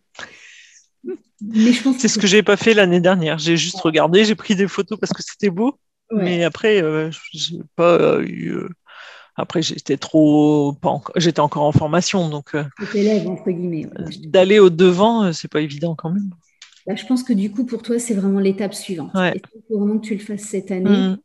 Mais 1.42 1.72
je 1.72 1.82
pense 1.82 1.98
c'est 1.98 2.08
ce 2.08 2.18
que 2.18 2.26
j'ai 2.26 2.42
pas 2.42 2.56
fait 2.56 2.72
l'année 2.72 3.00
dernière. 3.00 3.38
J'ai 3.38 3.56
juste 3.56 3.80
regardé, 3.80 4.24
j'ai 4.24 4.34
pris 4.34 4.56
des 4.56 4.68
photos 4.68 4.98
parce 4.98 5.12
que 5.12 5.22
c'était 5.22 5.50
beau, 5.50 5.78
mais 6.10 6.44
après, 6.44 6.80
je 6.80 7.18
j'ai 7.32 7.60
pas 7.76 8.20
eu 8.22 8.66
après, 9.36 9.60
j'étais 9.60 9.98
trop, 9.98 10.76
j'étais 11.16 11.40
encore 11.40 11.64
en 11.64 11.72
formation, 11.72 12.30
donc 12.30 12.54
euh, 12.54 12.64
entre 12.80 13.50
guillemets. 13.50 13.86
Euh, 13.98 14.08
d'aller 14.24 14.58
au 14.58 14.70
devant, 14.70 15.24
euh, 15.24 15.32
c'est 15.32 15.48
pas 15.48 15.60
évident 15.60 15.94
quand 15.94 16.10
même. 16.10 16.30
Bah, 16.86 16.94
je 16.94 17.04
pense 17.04 17.22
que 17.22 17.34
du 17.34 17.50
coup, 17.50 17.66
pour 17.66 17.82
toi, 17.82 17.98
c'est 17.98 18.14
vraiment 18.14 18.40
l'étape 18.40 18.72
suivante. 18.72 19.10
Il 19.14 19.40
faut 19.68 19.78
vraiment 19.78 19.98
que 19.98 20.06
tu 20.06 20.14
le 20.14 20.20
fasses 20.20 20.42
cette 20.42 20.70
année? 20.70 20.88
Mmh, 20.88 21.18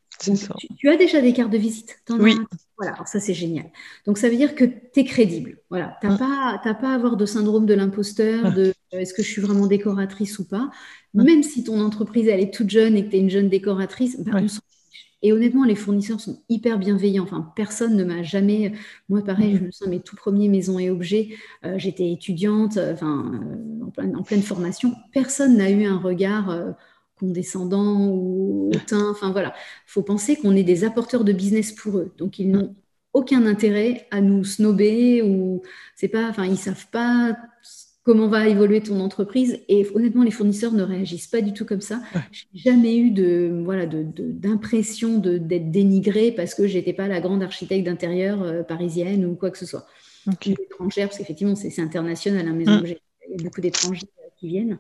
tu, 0.78 0.90
as 0.90 0.98
déjà 0.98 1.22
des 1.22 1.32
cartes 1.32 1.52
de 1.52 1.58
visite? 1.58 2.02
Oui. 2.10 2.38
Voilà, 2.82 2.96
alors 2.96 3.08
ça 3.08 3.20
c'est 3.20 3.34
génial. 3.36 3.66
Donc 4.08 4.18
ça 4.18 4.28
veut 4.28 4.36
dire 4.36 4.56
que 4.56 4.66
tu 4.66 5.02
es 5.02 5.06
crédible. 5.06 5.60
Voilà, 5.70 5.98
tu 6.02 6.08
n'as 6.08 6.16
mmh. 6.16 6.18
pas, 6.18 6.74
pas 6.74 6.92
à 6.92 6.96
avoir 6.96 7.16
de 7.16 7.26
syndrome 7.26 7.68
de 7.68 7.76
l'imposteur, 7.76 8.54
de 8.54 8.74
est-ce 8.92 9.14
que 9.14 9.22
je 9.22 9.28
suis 9.28 9.42
vraiment 9.42 9.68
décoratrice 9.68 10.40
ou 10.40 10.48
pas? 10.48 10.72
Mmh. 11.14 11.24
Même 11.24 11.44
si 11.44 11.64
ton 11.64 11.80
entreprise 11.80 12.28
elle 12.28 12.40
est 12.40 12.54
toute 12.54 12.70
jeune 12.70 12.96
et 12.96 13.06
que 13.06 13.12
tu 13.12 13.18
es 13.18 13.20
une 13.20 13.30
jeune 13.30 13.50
décoratrice, 13.50 14.20
bah, 14.20 14.32
on 14.34 14.48
s'en 14.48 14.62
et 15.24 15.34
honnêtement, 15.34 15.64
les 15.66 15.76
fournisseurs 15.76 16.20
sont 16.20 16.42
hyper 16.50 16.80
bienveillants. 16.80 17.24
Enfin, 17.24 17.52
personne 17.56 17.96
ne 17.96 18.04
m'a 18.04 18.24
jamais. 18.24 18.74
Moi, 19.08 19.24
pareil, 19.24 19.56
je 19.58 19.64
me 19.64 19.72
sens 19.72 19.88
mes 19.88 20.00
tout 20.00 20.16
premiers 20.16 20.50
maisons 20.50 20.80
et 20.80 20.90
objets. 20.90 21.30
Euh, 21.64 21.78
j'étais 21.78 22.12
étudiante, 22.12 22.78
euh, 22.78 22.96
euh, 22.96 24.14
en, 24.16 24.24
pleine, 24.24 24.42
formation. 24.42 24.96
Personne 25.14 25.58
n'a 25.58 25.70
eu 25.70 25.86
un 25.86 25.98
regard 25.98 26.76
condescendant 27.22 28.08
ou 28.08 28.72
hautain. 28.74 29.10
Enfin, 29.10 29.32
voilà. 29.32 29.54
Il 29.88 29.92
faut 29.92 30.02
penser 30.02 30.36
qu'on 30.36 30.56
est 30.56 30.64
des 30.64 30.84
apporteurs 30.84 31.24
de 31.24 31.32
business 31.32 31.72
pour 31.72 32.00
eux. 32.00 32.12
Donc, 32.18 32.40
ils 32.40 32.52
n'ont 32.52 32.76
aucun 33.14 33.46
intérêt 33.46 34.08
à 34.12 34.20
nous 34.20 34.44
snober 34.44 35.22
ou 35.22 35.62
c'est 35.96 36.10
pas. 36.10 36.28
Enfin, 36.28 36.46
ils 36.46 36.58
savent 36.58 36.88
pas 36.92 37.38
comment 38.04 38.28
va 38.28 38.48
évoluer 38.48 38.82
ton 38.82 39.00
entreprise. 39.00 39.60
Et 39.70 39.88
honnêtement, 39.94 40.24
les 40.24 40.32
fournisseurs 40.32 40.74
ne 40.74 40.84
réagissent 40.84 41.28
pas 41.28 41.42
du 41.42 41.54
tout 41.54 41.66
comme 41.66 41.82
ça. 41.82 42.02
J'ai 42.32 42.72
jamais 42.72 42.98
eu 42.98 43.12
de 43.12 43.62
voilà 43.64 43.86
d'impression 43.86 45.20
de, 45.20 45.38
d'être 45.38 45.72
dénigrée 45.72 46.32
parce 46.32 46.56
que 46.56 46.68
j'étais 46.68 46.94
pas 46.94 47.08
la 47.08 47.22
grande 47.22 47.44
architecte 47.44 47.86
d'intérieur 47.86 48.42
euh, 48.42 48.64
parisienne 48.64 49.26
ou 49.26 49.36
quoi 49.36 49.52
que 49.52 49.58
ce 49.58 49.66
soit. 49.66 49.86
Okay. 50.28 50.52
étrangère, 50.52 51.08
parce 51.08 51.18
qu'effectivement, 51.18 51.56
c'est, 51.56 51.80
international, 51.80 52.48
hein, 52.48 52.54
maison. 52.54 52.80
Mm. 52.82 52.86
Il 53.30 53.38
y 53.38 53.40
a 53.40 53.44
beaucoup 53.44 53.62
d'étrangers 53.62 54.10
euh, 54.20 54.30
qui 54.40 54.48
viennent. 54.48 54.78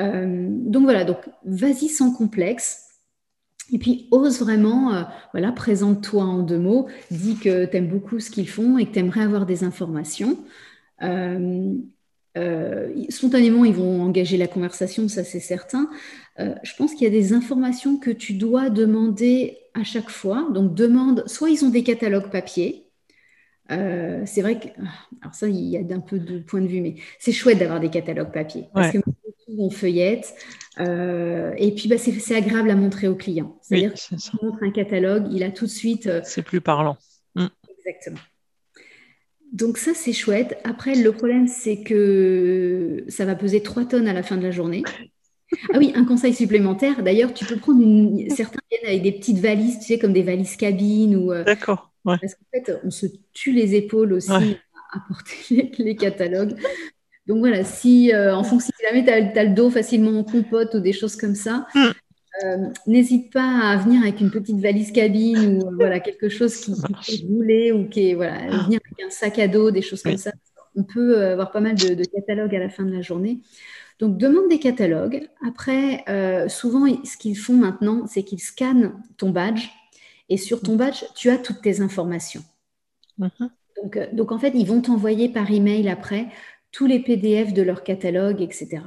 Euh, 0.00 0.48
donc 0.50 0.82
voilà, 0.84 1.04
donc 1.04 1.18
vas-y 1.44 1.88
sans 1.88 2.12
complexe. 2.12 2.86
Et 3.72 3.78
puis, 3.78 4.08
ose 4.10 4.40
vraiment, 4.40 5.06
voilà, 5.32 5.52
présente-toi 5.52 6.24
en 6.24 6.42
deux 6.42 6.58
mots, 6.58 6.88
dis 7.12 7.36
que 7.36 7.66
tu 7.66 7.76
aimes 7.76 7.86
beaucoup 7.86 8.18
ce 8.18 8.28
qu'ils 8.28 8.48
font 8.48 8.78
et 8.78 8.86
que 8.86 8.92
tu 8.92 8.98
aimerais 8.98 9.20
avoir 9.20 9.46
des 9.46 9.62
informations. 9.62 10.38
Euh, 12.38 12.92
spontanément, 13.08 13.64
ils 13.64 13.74
vont 13.74 14.02
engager 14.02 14.36
la 14.36 14.46
conversation, 14.46 15.08
ça 15.08 15.24
c'est 15.24 15.40
certain. 15.40 15.90
Euh, 16.38 16.54
je 16.62 16.74
pense 16.76 16.94
qu'il 16.94 17.02
y 17.02 17.06
a 17.06 17.10
des 17.10 17.32
informations 17.32 17.98
que 17.98 18.10
tu 18.10 18.34
dois 18.34 18.70
demander 18.70 19.58
à 19.74 19.84
chaque 19.84 20.10
fois. 20.10 20.48
Donc, 20.52 20.74
demande, 20.74 21.24
soit 21.26 21.50
ils 21.50 21.64
ont 21.64 21.70
des 21.70 21.82
catalogues 21.82 22.30
papier. 22.30 22.86
Euh, 23.70 24.22
c'est 24.26 24.42
vrai 24.42 24.58
que, 24.58 24.68
ah, 24.78 24.88
alors 25.22 25.34
ça, 25.34 25.48
il 25.48 25.56
y 25.56 25.76
a 25.76 25.82
d'un 25.82 26.00
peu 26.00 26.18
de 26.18 26.38
point 26.40 26.60
de 26.60 26.66
vue, 26.66 26.80
mais 26.80 26.96
c'est 27.18 27.32
chouette 27.32 27.58
d'avoir 27.58 27.80
des 27.80 27.90
catalogues 27.90 28.32
papier. 28.32 28.66
Parce 28.74 28.92
que 28.92 28.98
on 29.58 29.70
feuillette. 29.70 30.34
et 30.78 31.72
puis, 31.76 31.88
bah, 31.88 31.96
c'est 31.98 32.34
agréable 32.34 32.70
à 32.70 32.76
montrer 32.76 33.08
au 33.08 33.14
client. 33.14 33.58
C'est-à-dire 33.62 33.92
oui, 34.12 34.18
montre 34.42 34.62
un 34.62 34.70
catalogue, 34.70 35.26
il 35.32 35.42
a 35.42 35.50
tout 35.50 35.66
de 35.66 35.70
suite. 35.70 36.08
c'est 36.24 36.42
plus 36.42 36.60
parlant. 36.60 36.96
Mm. 37.34 37.46
Exactement. 37.78 38.20
Donc 39.52 39.78
ça, 39.78 39.92
c'est 39.94 40.12
chouette. 40.12 40.58
Après, 40.64 40.94
le 40.94 41.12
problème, 41.12 41.48
c'est 41.48 41.82
que 41.82 43.04
ça 43.08 43.24
va 43.24 43.34
peser 43.34 43.62
3 43.62 43.84
tonnes 43.84 44.06
à 44.06 44.12
la 44.12 44.22
fin 44.22 44.36
de 44.36 44.42
la 44.42 44.52
journée. 44.52 44.84
Ah 45.72 45.78
oui, 45.78 45.92
un 45.96 46.04
conseil 46.04 46.32
supplémentaire. 46.32 47.02
D'ailleurs, 47.02 47.34
tu 47.34 47.44
peux 47.44 47.56
prendre 47.56 47.82
une... 47.82 48.30
Certains 48.30 48.60
viennent 48.70 48.86
avec 48.86 49.02
des 49.02 49.12
petites 49.12 49.38
valises, 49.38 49.80
tu 49.80 49.86
sais, 49.86 49.98
comme 49.98 50.12
des 50.12 50.22
valises 50.22 50.56
cabines. 50.56 51.16
Ou, 51.16 51.32
euh, 51.32 51.42
D'accord. 51.42 51.92
Parce 52.04 52.34
qu'en 52.34 52.46
fait, 52.52 52.80
on 52.84 52.90
se 52.90 53.06
tue 53.32 53.52
les 53.52 53.74
épaules 53.74 54.12
aussi 54.12 54.30
à 54.30 55.00
porter 55.08 55.72
les, 55.78 55.96
catalogues. 55.96 56.56
Donc 57.30 57.38
voilà, 57.38 57.62
si 57.62 58.12
euh, 58.12 58.34
en 58.34 58.42
fonction, 58.42 58.74
si 58.76 58.84
jamais 58.84 59.04
tu 59.04 59.38
as, 59.38 59.44
le 59.44 59.54
dos 59.54 59.70
facilement 59.70 60.18
en 60.18 60.24
compote 60.24 60.74
ou 60.74 60.80
des 60.80 60.92
choses 60.92 61.16
comme 61.16 61.36
ça, 61.36 61.66
mm. 61.74 61.90
Euh, 62.44 62.68
n'hésite 62.86 63.32
pas 63.32 63.70
à 63.70 63.76
venir 63.76 64.02
avec 64.02 64.20
une 64.20 64.30
petite 64.30 64.58
valise 64.60 64.92
cabine 64.92 65.62
ou 65.62 65.74
voilà, 65.74 66.00
quelque 66.00 66.28
chose 66.28 66.56
qui, 66.56 66.72
qui 67.02 67.26
rouler 67.26 67.72
ou 67.72 67.88
qui 67.88 68.10
est, 68.10 68.14
voilà, 68.14 68.38
ah. 68.50 68.64
venir 68.64 68.80
avec 68.84 69.06
un 69.06 69.10
sac 69.10 69.38
à 69.38 69.48
dos, 69.48 69.70
des 69.70 69.82
choses 69.82 70.02
comme 70.02 70.16
ça. 70.16 70.32
On 70.76 70.84
peut 70.84 71.18
euh, 71.18 71.32
avoir 71.32 71.50
pas 71.50 71.60
mal 71.60 71.74
de, 71.74 72.04
catalogues 72.04 72.54
à 72.54 72.60
la 72.60 72.70
fin 72.70 72.84
de 72.84 72.92
la 72.92 73.02
journée. 73.02 73.40
Donc, 73.98 74.16
demande 74.16 74.48
des 74.48 74.58
catalogues. 74.58 75.28
Après, 75.46 76.04
euh, 76.08 76.48
souvent, 76.48 76.86
ce 77.04 77.16
qu'ils 77.18 77.36
font 77.36 77.54
maintenant, 77.54 78.06
c'est 78.06 78.22
qu'ils 78.22 78.40
scannent 78.40 78.94
ton 79.18 79.30
badge. 79.30 79.68
Et 80.28 80.36
sur 80.36 80.62
ton 80.62 80.76
badge, 80.76 81.04
tu 81.16 81.28
as 81.28 81.36
toutes 81.36 81.60
tes 81.60 81.80
informations. 81.80 82.42
Mm-hmm. 83.18 83.50
Donc, 83.82 84.14
donc, 84.14 84.32
en 84.32 84.38
fait, 84.38 84.52
ils 84.54 84.66
vont 84.66 84.80
t'envoyer 84.80 85.28
par 85.28 85.50
email 85.50 85.88
après 85.88 86.28
tous 86.72 86.86
les 86.86 87.00
PDF 87.00 87.52
de 87.52 87.62
leur 87.62 87.82
catalogue, 87.82 88.42
etc. 88.42 88.82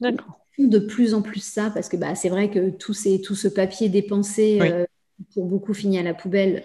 D'accord 0.00 0.46
de 0.58 0.78
plus 0.78 1.14
en 1.14 1.22
plus 1.22 1.42
ça 1.42 1.70
parce 1.70 1.88
que 1.88 1.96
bah, 1.96 2.14
c'est 2.14 2.28
vrai 2.28 2.50
que 2.50 2.70
tout, 2.70 2.94
ces, 2.94 3.20
tout 3.20 3.34
ce 3.34 3.48
papier 3.48 3.88
dépensé 3.88 4.58
euh, 4.62 4.84
pour 5.34 5.46
beaucoup 5.46 5.74
finit 5.74 5.98
à 5.98 6.02
la 6.02 6.14
poubelle. 6.14 6.64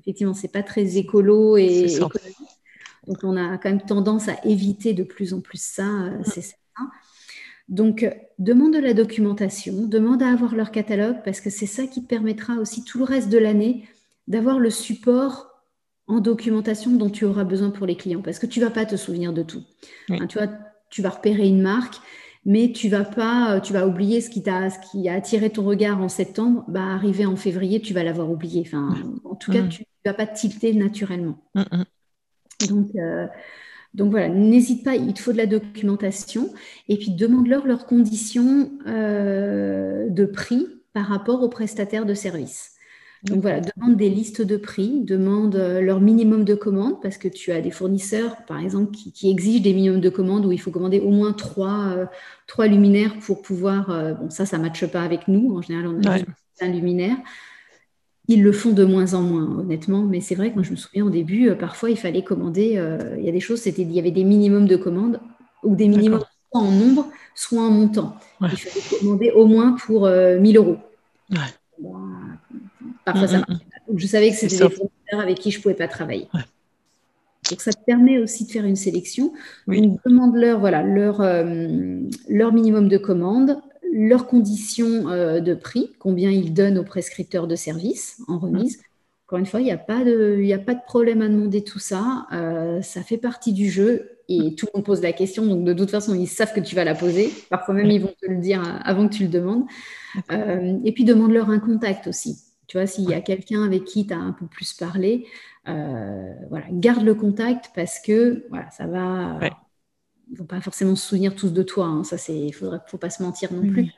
effectivement, 0.00 0.34
c'est 0.34 0.52
pas 0.52 0.62
très 0.62 0.96
écolo 0.96 1.56
et 1.56 1.86
économique. 1.86 2.36
Donc, 3.06 3.18
on 3.22 3.36
a 3.36 3.56
quand 3.58 3.68
même 3.68 3.82
tendance 3.82 4.28
à 4.28 4.36
éviter 4.44 4.92
de 4.92 5.04
plus 5.04 5.32
en 5.32 5.40
plus 5.40 5.60
ça, 5.60 5.86
euh, 5.86 6.18
c'est 6.24 6.42
certain. 6.42 6.90
Donc, 7.68 8.08
demande 8.38 8.74
de 8.74 8.78
la 8.78 8.94
documentation, 8.94 9.86
demande 9.86 10.22
à 10.22 10.28
avoir 10.28 10.54
leur 10.54 10.70
catalogue 10.70 11.16
parce 11.24 11.40
que 11.40 11.50
c'est 11.50 11.66
ça 11.66 11.86
qui 11.86 12.02
te 12.02 12.08
permettra 12.08 12.54
aussi 12.54 12.84
tout 12.84 12.98
le 12.98 13.04
reste 13.04 13.28
de 13.28 13.38
l'année 13.38 13.88
d'avoir 14.28 14.58
le 14.58 14.70
support 14.70 15.55
en 16.08 16.20
documentation 16.20 16.92
dont 16.92 17.10
tu 17.10 17.24
auras 17.24 17.44
besoin 17.44 17.70
pour 17.70 17.86
les 17.86 17.96
clients 17.96 18.22
parce 18.22 18.38
que 18.38 18.46
tu 18.46 18.60
vas 18.60 18.70
pas 18.70 18.86
te 18.86 18.96
souvenir 18.96 19.32
de 19.32 19.42
tout. 19.42 19.62
Hein, 20.08 20.26
tu, 20.26 20.38
vois, 20.38 20.48
tu 20.90 21.02
vas 21.02 21.10
repérer 21.10 21.48
une 21.48 21.62
marque 21.62 21.96
mais 22.46 22.70
tu 22.70 22.88
vas 22.88 23.04
pas, 23.04 23.60
tu 23.60 23.72
vas 23.72 23.88
oublier 23.88 24.20
ce 24.20 24.30
qui 24.30 24.40
t'a, 24.40 24.70
ce 24.70 24.78
qui 24.78 25.08
a 25.08 25.14
attiré 25.14 25.50
ton 25.50 25.64
regard 25.64 26.00
en 26.00 26.08
septembre, 26.08 26.64
bah 26.68 26.94
arrivé 26.94 27.26
en 27.26 27.34
février, 27.34 27.80
tu 27.80 27.92
vas 27.92 28.04
l'avoir 28.04 28.30
oublié. 28.30 28.62
Enfin, 28.64 28.94
en 29.24 29.34
tout 29.34 29.50
cas, 29.50 29.62
mm. 29.62 29.68
tu 29.68 29.84
vas 30.04 30.14
pas 30.14 30.28
tilter 30.28 30.72
naturellement. 30.72 31.42
Mm, 31.56 31.62
mm. 31.62 32.66
Donc, 32.68 32.92
donc 33.94 34.10
voilà, 34.12 34.28
n'hésite 34.28 34.84
pas, 34.84 34.94
il 34.94 35.12
te 35.12 35.20
faut 35.20 35.32
de 35.32 35.38
la 35.38 35.46
documentation 35.46 36.54
et 36.88 36.96
puis 36.96 37.10
demande-leur 37.10 37.66
leurs 37.66 37.86
conditions 37.86 38.70
de 38.86 40.24
prix 40.26 40.68
par 40.92 41.06
rapport 41.06 41.42
aux 41.42 41.48
prestataires 41.48 42.06
de 42.06 42.14
services. 42.14 42.75
Donc 43.24 43.42
voilà, 43.42 43.60
demande 43.60 43.96
des 43.96 44.08
listes 44.08 44.42
de 44.42 44.56
prix, 44.56 45.00
demande 45.00 45.56
euh, 45.56 45.80
leur 45.80 46.00
minimum 46.00 46.44
de 46.44 46.54
commandes, 46.54 47.00
parce 47.00 47.16
que 47.16 47.28
tu 47.28 47.50
as 47.50 47.60
des 47.60 47.70
fournisseurs, 47.70 48.36
par 48.46 48.60
exemple, 48.60 48.92
qui, 48.92 49.30
exigent 49.30 49.62
des 49.62 49.72
minimums 49.72 50.00
de 50.00 50.10
commandes 50.10 50.44
où 50.46 50.52
il 50.52 50.60
faut 50.60 50.70
commander 50.70 51.00
au 51.00 51.10
moins 51.10 51.32
trois, 51.32 51.88
euh, 51.88 52.06
trois 52.46 52.66
luminaires 52.66 53.18
pour 53.20 53.42
pouvoir. 53.42 53.90
Euh, 53.90 54.12
bon, 54.14 54.30
ça, 54.30 54.46
ça 54.46 54.58
ne 54.58 54.62
matche 54.62 54.86
pas 54.86 55.02
avec 55.02 55.28
nous. 55.28 55.56
En 55.56 55.62
général, 55.62 55.88
on 55.88 56.08
a 56.08 56.18
un 56.60 56.68
luminaire. 56.68 57.16
Ils 58.28 58.42
le 58.42 58.52
font 58.52 58.72
de 58.72 58.84
moins 58.84 59.14
en 59.14 59.22
moins, 59.22 59.60
honnêtement, 59.60 60.02
mais 60.02 60.20
c'est 60.20 60.34
vrai 60.34 60.50
que 60.50 60.54
moi, 60.54 60.64
je 60.64 60.72
me 60.72 60.76
souviens 60.76 61.04
au 61.04 61.10
début, 61.10 61.54
parfois, 61.54 61.90
il 61.90 61.96
fallait 61.96 62.24
commander. 62.24 62.80
il 63.18 63.24
y 63.24 63.28
a 63.28 63.32
des 63.32 63.40
choses, 63.40 63.60
c'était, 63.60 63.82
il 63.82 63.92
y 63.92 64.00
avait 64.00 64.10
des 64.10 64.24
minimums 64.24 64.66
de 64.66 64.76
commandes 64.76 65.20
ou 65.62 65.76
des 65.76 65.86
minimums 65.86 66.24
soit 66.50 66.60
en 66.60 66.72
nombre, 66.72 67.06
soit 67.36 67.62
en 67.62 67.70
montant. 67.70 68.16
Il 68.42 68.48
fallait 68.56 68.98
commander 68.98 69.30
au 69.30 69.46
moins 69.46 69.72
pour 69.72 70.08
1000 70.08 70.56
euros. 70.56 70.78
Parfois, 73.06 73.28
ça 73.28 73.38
mm, 73.38 73.44
mm. 73.48 73.58
Donc, 73.88 73.98
je 74.00 74.06
savais 74.06 74.30
que 74.30 74.36
c'était 74.36 74.56
des 74.56 74.74
fournisseurs 74.74 75.20
avec 75.20 75.38
qui 75.38 75.52
je 75.52 75.58
ne 75.58 75.62
pouvais 75.62 75.74
pas 75.74 75.88
travailler. 75.88 76.28
Donc, 76.32 77.60
ça 77.60 77.72
te 77.72 77.82
permet 77.86 78.18
aussi 78.18 78.44
de 78.44 78.50
faire 78.50 78.64
une 78.64 78.76
sélection. 78.76 79.32
demande-leur 79.68 80.58
voilà, 80.58 80.82
leur, 80.82 81.20
euh, 81.20 82.00
leur 82.28 82.52
minimum 82.52 82.88
de 82.88 82.98
commande, 82.98 83.58
leurs 83.92 84.26
conditions 84.26 85.08
euh, 85.08 85.38
de 85.38 85.54
prix, 85.54 85.92
combien 86.00 86.32
ils 86.32 86.52
donnent 86.52 86.78
aux 86.78 86.84
prescripteurs 86.84 87.46
de 87.46 87.54
services 87.54 88.20
en 88.26 88.38
remise. 88.38 88.80
Encore 89.26 89.38
une 89.38 89.46
fois, 89.46 89.60
il 89.60 89.64
n'y 89.64 89.72
a, 89.72 89.78
pas 89.78 90.04
de, 90.04 90.52
a 90.52 90.58
pas 90.58 90.74
de 90.74 90.82
problème 90.84 91.22
à 91.22 91.28
demander 91.28 91.62
tout 91.62 91.78
ça. 91.78 92.26
Euh, 92.32 92.82
ça 92.82 93.02
fait 93.02 93.18
partie 93.18 93.52
du 93.52 93.70
jeu 93.70 94.10
et 94.28 94.56
tout 94.56 94.66
le 94.66 94.78
monde 94.78 94.84
pose 94.84 95.02
la 95.02 95.12
question. 95.12 95.46
Donc, 95.46 95.62
de 95.62 95.72
toute 95.72 95.90
façon, 95.90 96.14
ils 96.14 96.26
savent 96.26 96.52
que 96.52 96.60
tu 96.60 96.74
vas 96.74 96.84
la 96.84 96.96
poser. 96.96 97.32
Parfois 97.50 97.74
même, 97.74 97.86
ils 97.86 98.02
vont 98.02 98.14
te 98.20 98.28
le 98.28 98.38
dire 98.38 98.62
avant 98.84 99.06
que 99.06 99.14
tu 99.14 99.22
le 99.22 99.28
demandes. 99.28 99.64
et 100.84 100.90
puis, 100.90 101.04
demande-leur 101.04 101.50
un 101.50 101.60
contact 101.60 102.08
aussi. 102.08 102.45
Tu 102.66 102.76
vois, 102.76 102.86
s'il 102.86 103.08
y 103.08 103.14
a 103.14 103.20
quelqu'un 103.20 103.62
avec 103.62 103.84
qui 103.84 104.06
tu 104.06 104.12
as 104.12 104.18
un 104.18 104.32
peu 104.32 104.46
plus 104.46 104.72
parlé, 104.72 105.26
euh, 105.68 106.32
voilà, 106.48 106.66
garde 106.70 107.04
le 107.04 107.14
contact 107.14 107.70
parce 107.74 108.00
que 108.00 108.46
voilà, 108.50 108.70
ça 108.70 108.86
va. 108.86 109.38
Ils 110.28 110.32
ne 110.32 110.38
vont 110.38 110.46
pas 110.46 110.60
forcément 110.60 110.96
se 110.96 111.06
souvenir 111.06 111.36
tous 111.36 111.52
de 111.52 111.62
toi. 111.62 111.86
Hein, 111.86 112.02
ça, 112.02 112.18
c'est, 112.18 112.36
il 112.36 112.52
faudrait, 112.52 112.80
faut 112.88 112.98
pas 112.98 113.10
se 113.10 113.22
mentir 113.22 113.52
non 113.52 113.60
plus. 113.60 113.92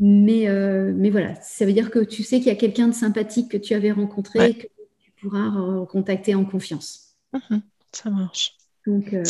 Mais, 0.00 0.48
euh, 0.48 0.92
mais 0.96 1.10
voilà, 1.10 1.34
ça 1.36 1.66
veut 1.66 1.72
dire 1.72 1.90
que 1.90 1.98
tu 1.98 2.22
sais 2.22 2.38
qu'il 2.38 2.46
y 2.46 2.50
a 2.50 2.56
quelqu'un 2.56 2.88
de 2.88 2.94
sympathique 2.94 3.50
que 3.50 3.58
tu 3.58 3.74
avais 3.74 3.92
rencontré 3.92 4.50
et 4.50 4.54
que 4.54 4.66
tu 4.98 5.12
pourras 5.20 5.84
contacter 5.86 6.34
en 6.34 6.44
confiance. 6.44 7.16
Mhm, 7.32 7.62
ça 7.92 8.10
marche. 8.10 8.56
Donc, 8.86 9.12
euh, 9.12 9.22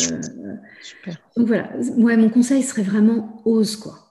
Super. 0.81 1.17
donc 1.37 1.47
voilà, 1.47 1.69
ouais, 1.97 2.17
mon 2.17 2.29
conseil 2.29 2.61
serait 2.63 2.83
vraiment 2.83 3.41
ose 3.45 3.75
quoi. 3.77 4.04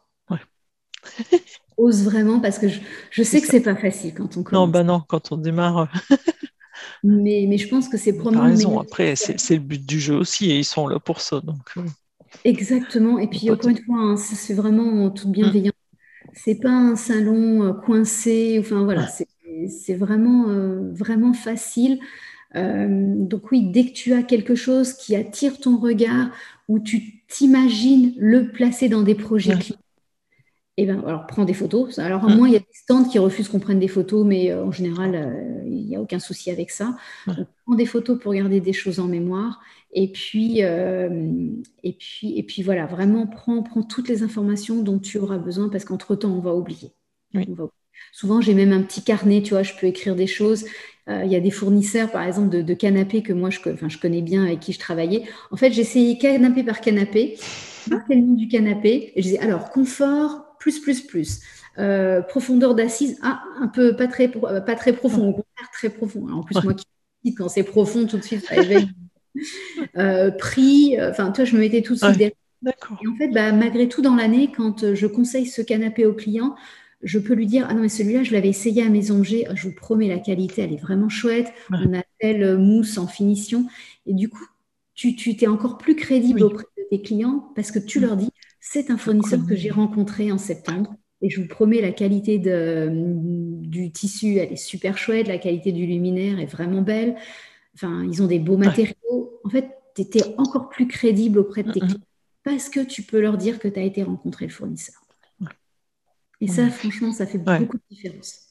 Ouais. 1.33 1.41
ose 1.77 2.05
vraiment 2.05 2.41
parce 2.41 2.59
que 2.59 2.67
je, 3.11 3.23
sais 3.23 3.41
que 3.41 3.47
c'est 3.47 3.61
pas 3.61 3.77
facile 3.77 4.15
quand 4.15 4.37
on 4.37 4.43
commence. 4.43 4.53
Non, 4.53 4.69
bah 4.69 4.85
non, 4.85 5.03
quand 5.07 5.33
on 5.33 5.37
démarre. 5.37 5.93
mais, 7.05 7.47
mais 7.49 7.59
je 7.59 7.69
pense 7.69 7.89
que 7.89 7.97
c'est 7.97 8.13
probablement. 8.13 8.45
raison, 8.45 8.81
après, 8.81 9.17
c'est 9.17 9.55
le 9.55 9.61
but 9.61 9.85
du 9.85 10.01
jeu 10.01 10.15
aussi 10.15 10.51
et 10.51 10.59
ils 10.59 10.65
sont 10.65 10.87
là 10.87 10.99
pour 10.99 11.21
ça. 11.21 11.41
Donc... 11.41 11.71
Euh. 11.77 11.83
Exactement. 12.45 13.19
Et 13.19 13.29
puis, 13.29 13.51
encore 13.51 13.71
une 13.71 13.83
fois, 13.85 13.99
hein, 13.99 14.17
c'est 14.17 14.55
vraiment 14.55 15.11
toute 15.11 15.31
bienveillance. 15.31 15.73
C'est 16.33 16.57
pas 16.57 16.71
un 16.71 16.97
salon 16.97 17.63
euh, 17.63 17.73
coincé. 17.73 18.57
Enfin, 18.59 18.83
voilà, 18.85 19.07
c'est 19.69 19.95
vraiment, 19.95 20.49
euh, 20.49 20.91
vraiment 20.93 21.33
facile. 21.33 22.01
donc 22.55 23.51
oui, 23.51 23.71
dès 23.71 23.87
que 23.87 23.93
tu 23.93 24.13
as 24.15 24.23
quelque 24.23 24.55
chose 24.55 24.95
qui 24.95 25.15
attire 25.17 25.59
ton 25.59 25.79
regard, 25.79 26.31
où 26.69 26.81
tu 26.81 27.25
t'imagines 27.29 28.15
le 28.17 28.51
placer 28.51 28.89
dans 28.89 29.03
des 29.03 29.15
projets 29.15 29.57
clients, 29.59 29.77
eh 30.77 30.87
ben, 30.87 31.05
alors 31.07 31.27
prends 31.27 31.45
des 31.45 31.55
photos. 31.55 32.01
Alors, 32.01 32.25
à 32.25 32.35
moins, 32.35 32.49
il 32.49 32.55
y 32.55 32.57
a 32.57 32.61
des 32.61 32.67
stands 32.73 33.05
qui 33.05 33.21
refusent 33.21 33.49
qu'on 33.49 33.61
prenne 33.61 33.79
des 33.79 33.89
photos, 33.89 34.27
mais 34.27 34.51
euh, 34.51 34.65
en 34.65 34.73
général, 34.73 35.15
euh, 35.15 35.63
il 35.67 35.87
n'y 35.87 35.95
a 35.95 36.01
aucun 36.01 36.19
souci 36.19 36.51
avec 36.51 36.73
ça. 36.73 36.97
prends 37.27 37.77
des 37.77 37.87
photos 37.87 38.19
pour 38.19 38.35
garder 38.35 38.61
des 38.61 38.73
choses 38.73 38.99
en 38.99 39.07
mémoire. 39.07 39.61
Et 39.93 40.11
puis, 40.11 40.65
euh, 40.65 41.29
et 41.85 41.93
puis, 41.93 42.37
et 42.37 42.43
puis 42.43 42.63
voilà, 42.63 42.87
vraiment, 42.87 43.29
prends, 43.29 43.63
prends 43.63 43.85
toutes 43.85 44.09
les 44.09 44.25
informations 44.25 44.83
dont 44.83 44.99
tu 44.99 45.19
auras 45.19 45.39
besoin 45.39 45.69
parce 45.69 45.85
qu'entre-temps, 45.85 46.33
on 46.33 46.41
va 46.41 46.55
oublier. 46.55 46.91
Souvent, 48.13 48.41
j'ai 48.41 48.55
même 48.55 48.73
un 48.73 48.83
petit 48.83 49.03
carnet, 49.03 49.43
tu 49.43 49.51
vois, 49.51 49.63
je 49.63 49.75
peux 49.79 49.87
écrire 49.87 50.17
des 50.17 50.27
choses. 50.27 50.65
Il 51.09 51.31
y 51.31 51.37
a 51.37 51.41
des 51.41 51.51
fournisseurs, 51.51 52.11
par 52.11 52.23
exemple, 52.23 52.49
de, 52.49 52.75
canapés 52.75 53.23
que 53.23 53.33
moi, 53.33 53.51
je, 53.51 53.59
je 53.89 53.99
connais 53.99 54.23
bien, 54.23 54.45
avec 54.45 54.61
qui 54.61 54.73
je 54.73 54.79
travaillais. 54.79 55.25
En 55.53 55.57
fait, 55.57 55.73
j'essayais 55.73 56.19
canapé 56.19 56.65
par 56.65 56.81
canapé, 56.81 57.37
marquer 57.89 58.17
le 58.17 58.23
nom 58.23 58.35
du 58.35 58.49
canapé. 58.49 59.13
Et 59.15 59.23
je 59.23 59.29
disais, 59.29 59.39
alors, 59.39 59.71
confort, 59.71 60.44
plus, 60.65 60.81
plus, 60.81 61.03
plus. 61.03 61.41
Euh, 61.77 62.23
profondeur 62.23 62.75
d'assise, 62.75 63.19
ah, 63.23 63.43
un 63.61 63.69
peu 63.69 63.95
pas 63.95 64.07
très, 64.07 64.33
euh, 64.45 64.63
pas 64.63 64.77
très 64.77 64.95
profond, 64.95 65.29
au 65.29 65.33
contraire 65.33 65.71
très 65.75 65.91
profond. 65.91 66.27
en 66.31 66.43
plus, 66.43 66.57
moi 66.65 66.73
qui 66.73 67.35
quand 67.35 67.51
c'est 67.51 67.65
profond, 67.65 68.07
tout 68.07 68.17
de 68.17 68.23
suite, 68.23 68.45
ça 68.47 68.57
éveille. 68.57 68.89
Euh, 69.97 70.31
prix, 70.31 70.97
enfin, 71.01 71.33
toi, 71.33 71.45
je 71.45 71.57
me 71.57 71.61
mettais 71.61 71.83
tout 71.83 71.95
de 71.95 71.99
suite 71.99 72.17
derrière. 72.17 72.37
Et 73.03 73.09
en 73.09 73.17
fait, 73.17 73.27
bah, 73.31 73.51
malgré 73.51 73.89
tout, 73.89 74.01
dans 74.01 74.15
l'année, 74.15 74.53
quand 74.57 74.95
je 74.95 75.07
conseille 75.09 75.47
ce 75.47 75.61
canapé 75.61 76.07
au 76.07 76.15
client, 76.15 76.55
je 77.03 77.19
peux 77.19 77.35
lui 77.35 77.47
dire 77.47 77.67
Ah 77.69 77.75
non, 77.75 77.81
mais 77.81 77.89
celui-là, 77.89 78.23
je 78.23 78.33
l'avais 78.33 78.49
essayé 78.49 78.85
à 78.85 78.89
Maison 78.89 79.25
G, 79.25 79.45
je 79.57 79.67
vous 79.67 79.75
promets, 79.75 80.07
la 80.07 80.21
qualité, 80.21 80.63
elle 80.63 80.73
est 80.73 80.81
vraiment 80.81 81.09
chouette. 81.09 81.53
On 81.73 81.99
a 81.99 82.05
telle 82.21 82.57
mousse 82.57 82.97
en 82.97 83.09
finition. 83.09 83.67
Et 84.07 84.15
du 84.15 84.29
coup, 84.29 84.47
tu 84.95 85.17
t'es 85.17 85.49
encore 85.49 85.79
plus 85.79 85.97
crédible 85.97 86.45
auprès 86.45 86.67
de 86.79 86.85
tes 86.91 87.03
clients 87.03 87.51
parce 87.57 87.73
que 87.73 87.81
tu 87.81 87.99
leur 87.99 88.17
dis 88.17 88.31
c'est 88.67 88.91
un 88.91 88.97
fournisseur 88.97 89.45
que 89.47 89.55
j'ai 89.55 89.71
rencontré 89.71 90.33
en 90.33 90.39
septembre 90.39 90.97
et 91.21 91.29
je 91.29 91.41
vous 91.43 91.47
promets, 91.47 91.83
la 91.83 91.93
qualité 91.93 92.39
du 92.39 93.93
tissu, 93.93 94.39
elle 94.39 94.53
est 94.53 94.57
super 94.57 94.97
chouette, 94.97 95.29
la 95.29 95.37
qualité 95.37 95.71
du 95.71 95.85
luminaire 95.85 96.41
est 96.41 96.47
vraiment 96.47 96.81
belle. 96.81 97.15
Enfin, 97.75 98.03
ils 98.05 98.23
ont 98.23 98.27
des 98.27 98.39
beaux 98.39 98.57
matériaux. 98.57 99.39
En 99.45 99.51
fait, 99.51 99.69
tu 99.95 100.03
étais 100.03 100.35
encore 100.39 100.71
plus 100.71 100.89
crédible 100.89 101.39
auprès 101.39 101.63
de 101.63 101.73
tes 101.73 101.81
clients 101.81 101.99
parce 102.43 102.71
que 102.71 102.81
tu 102.81 103.03
peux 103.03 103.21
leur 103.21 103.37
dire 103.37 103.59
que 103.59 103.69
tu 103.69 103.79
as 103.79 103.83
été 103.83 104.03
rencontrer 104.03 104.47
le 104.47 104.53
fournisseur. 104.53 104.97
Et 106.41 106.49
ça, 106.49 106.69
franchement, 106.71 107.13
ça 107.13 107.27
fait 107.27 107.39
beaucoup 107.39 107.77
de 107.77 107.83
différence. 107.91 108.49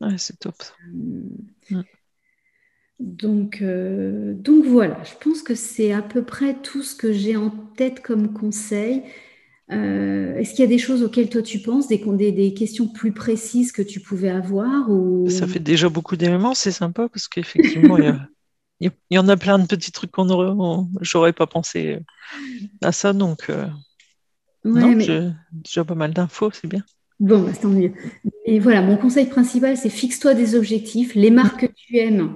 Ouais, 0.00 0.18
c'est 0.18 0.38
top. 0.38 0.62
Euh, 1.72 1.82
donc, 2.98 3.58
euh, 3.60 4.32
donc 4.34 4.64
voilà, 4.64 5.02
je 5.04 5.12
pense 5.22 5.42
que 5.42 5.54
c'est 5.54 5.92
à 5.92 6.02
peu 6.02 6.22
près 6.22 6.54
tout 6.54 6.82
ce 6.82 6.94
que 6.94 7.12
j'ai 7.12 7.36
en 7.36 7.50
tête 7.50 8.00
comme 8.00 8.32
conseil. 8.32 9.02
Euh, 9.70 10.36
est-ce 10.36 10.52
qu'il 10.52 10.60
y 10.60 10.64
a 10.64 10.70
des 10.70 10.78
choses 10.78 11.02
auxquelles 11.02 11.28
toi 11.28 11.42
tu 11.42 11.58
penses, 11.58 11.88
des, 11.88 11.98
des, 12.32 12.54
questions 12.54 12.88
plus 12.88 13.12
précises 13.12 13.72
que 13.72 13.82
tu 13.82 14.00
pouvais 14.00 14.30
avoir 14.30 14.88
ou... 14.90 15.28
Ça 15.28 15.46
fait 15.46 15.58
déjà 15.58 15.88
beaucoup 15.88 16.16
d'éléments, 16.16 16.54
c'est 16.54 16.70
sympa 16.70 17.08
parce 17.08 17.28
qu'effectivement, 17.28 17.98
il, 17.98 18.92
y 19.10 19.18
en 19.18 19.28
a 19.28 19.36
plein 19.36 19.58
de 19.58 19.66
petits 19.66 19.92
trucs 19.92 20.12
qu'on 20.12 20.88
j'aurais 21.00 21.32
pas 21.32 21.46
pensé 21.46 21.98
à 22.80 22.92
ça, 22.92 23.12
donc 23.12 23.50
euh, 23.50 23.66
j'ai 24.64 25.30
déjà 25.52 25.84
pas 25.84 25.96
mal 25.96 26.14
d'infos, 26.14 26.50
c'est 26.52 26.68
bien. 26.68 26.84
Bon, 27.18 27.42
bah, 27.42 27.52
tant 27.60 27.68
mieux. 27.68 27.92
Et 28.44 28.60
voilà, 28.60 28.82
mon 28.82 28.96
conseil 28.96 29.26
principal, 29.26 29.76
c'est 29.76 29.90
fixe-toi 29.90 30.34
des 30.34 30.54
objectifs, 30.54 31.14
les 31.14 31.30
marques 31.30 31.66
que 31.66 31.72
tu 31.74 31.96
aimes, 31.96 32.34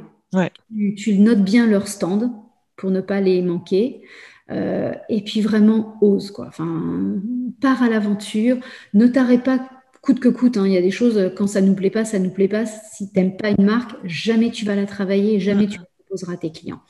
tu, 0.96 1.18
notes 1.18 1.42
bien 1.42 1.66
leur 1.66 1.88
stand 1.88 2.30
pour 2.76 2.90
ne 2.90 3.00
pas 3.00 3.20
les 3.20 3.42
manquer. 3.42 4.02
Euh, 4.50 4.92
et 5.08 5.22
puis 5.22 5.40
vraiment 5.40 5.96
ose 6.00 6.32
quoi. 6.32 6.46
Enfin, 6.48 7.20
pars 7.60 7.82
à 7.82 7.88
l'aventure. 7.88 8.58
Ne 8.94 9.06
t'arrête 9.06 9.44
pas 9.44 9.60
coûte 10.02 10.18
que 10.18 10.28
coûte. 10.28 10.56
Hein. 10.56 10.66
Il 10.66 10.72
y 10.72 10.76
a 10.76 10.82
des 10.82 10.90
choses 10.90 11.32
quand 11.36 11.46
ça 11.46 11.60
nous 11.60 11.74
plaît 11.74 11.90
pas, 11.90 12.04
ça 12.04 12.18
nous 12.18 12.30
plaît 12.30 12.48
pas. 12.48 12.66
Si 12.66 13.10
tu 13.10 13.18
n'aimes 13.18 13.36
pas 13.36 13.50
une 13.50 13.64
marque, 13.64 13.96
jamais 14.04 14.50
tu 14.50 14.64
vas 14.64 14.74
la 14.74 14.86
travailler, 14.86 15.38
jamais 15.38 15.66
tu 15.66 15.78
la 15.78 15.84
proposeras 15.98 16.34
à 16.34 16.36
tes 16.36 16.50
clients. 16.50 16.80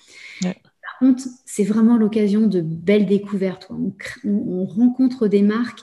Par 0.42 0.98
contre, 0.98 1.24
c'est 1.44 1.64
vraiment 1.64 1.96
l'occasion 1.96 2.46
de 2.46 2.60
belles 2.60 3.06
découvertes. 3.06 3.70
on, 4.24 4.64
rencontre 4.64 5.28
des 5.28 5.42
marques 5.42 5.80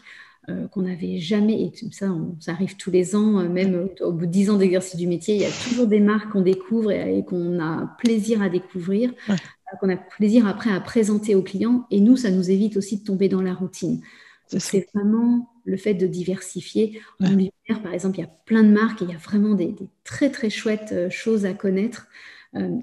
euh, 0.49 0.65
qu'on 0.69 0.83
n'avait 0.83 1.19
jamais, 1.19 1.61
et 1.61 1.73
ça, 1.91 2.07
ça 2.39 2.53
arrive 2.53 2.77
tous 2.77 2.89
les 2.89 3.17
ans, 3.17 3.39
euh, 3.39 3.49
même 3.49 3.89
au 3.99 4.13
bout 4.13 4.25
de 4.25 4.31
10 4.31 4.49
ans 4.51 4.57
d'exercice 4.57 4.95
du 4.95 5.05
métier, 5.05 5.35
il 5.35 5.41
y 5.41 5.45
a 5.45 5.51
toujours 5.51 5.87
des 5.87 5.99
marques 5.99 6.31
qu'on 6.31 6.39
découvre 6.39 6.89
et, 6.89 7.25
qu'on 7.25 7.59
a 7.59 7.93
plaisir 7.99 8.41
à 8.41 8.47
découvrir, 8.47 9.11
euh, 9.29 9.35
qu'on 9.81 9.89
a 9.89 9.97
plaisir 9.97 10.47
après 10.47 10.71
à 10.71 10.79
présenter 10.79 11.35
aux 11.35 11.41
clients, 11.41 11.85
et 11.91 11.99
nous, 11.99 12.15
ça 12.15 12.31
nous 12.31 12.49
évite 12.49 12.77
aussi 12.77 12.99
de 12.99 13.03
tomber 13.03 13.27
dans 13.27 13.41
la 13.41 13.53
routine. 13.53 14.01
C'est 14.47 14.87
vraiment 14.95 15.49
le 15.65 15.75
fait 15.75 15.95
de 15.95 16.07
diversifier. 16.07 17.01
En 17.21 17.27
lumière, 17.27 17.83
par 17.83 17.93
exemple, 17.93 18.17
il 18.19 18.21
y 18.21 18.25
a 18.25 18.31
plein 18.45 18.63
de 18.63 18.71
marques 18.71 19.01
et 19.01 19.05
il 19.05 19.11
y 19.11 19.15
a 19.15 19.17
vraiment 19.17 19.53
des, 19.53 19.75
très 20.05 20.29
très 20.29 20.49
chouettes 20.49 21.09
choses 21.09 21.45
à 21.45 21.53
connaître, 21.53 22.07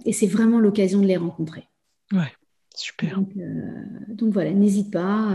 et 0.05 0.13
c'est 0.13 0.27
vraiment 0.27 0.61
l'occasion 0.61 1.01
de 1.01 1.07
les 1.07 1.17
rencontrer. 1.17 1.67
Ouais, 2.13 2.31
super. 2.75 3.23
Donc, 4.09 4.35
voilà, 4.35 4.53
n'hésite 4.53 4.93
pas. 4.93 5.35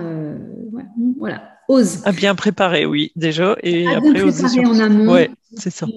voilà 1.18 1.56
ose. 1.70 2.02
À 2.04 2.12
bien 2.12 2.36
préparer, 2.36 2.86
oui, 2.86 3.14
déjà. 3.16 3.56
Et 3.64 3.88
à 3.88 3.98
après, 3.98 4.12
bien 4.12 4.32
préparer 4.32 4.66
en 4.66 4.80
amont. 4.80 5.14
Ouais, 5.14 5.32
c'est 5.56 5.70
ça. 5.70 5.88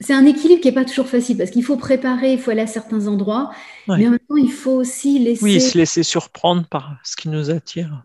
c'est 0.00 0.12
un 0.12 0.26
équilibre 0.26 0.60
qui 0.60 0.68
n'est 0.68 0.74
pas 0.74 0.84
toujours 0.84 1.06
facile 1.06 1.38
parce 1.38 1.50
qu'il 1.50 1.64
faut 1.64 1.76
préparer, 1.76 2.34
il 2.34 2.38
faut 2.38 2.50
aller 2.50 2.60
à 2.60 2.66
certains 2.66 3.06
endroits, 3.06 3.50
mais 3.88 4.06
en 4.06 4.10
même 4.10 4.18
temps, 4.18 4.36
il 4.36 4.52
faut 4.52 4.72
aussi 4.72 5.18
laisser. 5.18 5.42
Oui, 5.42 5.60
se 5.60 5.78
laisser 5.78 6.02
surprendre 6.02 6.66
par 6.68 6.96
ce 7.04 7.16
qui 7.16 7.28
nous 7.30 7.50
attire, 7.50 8.04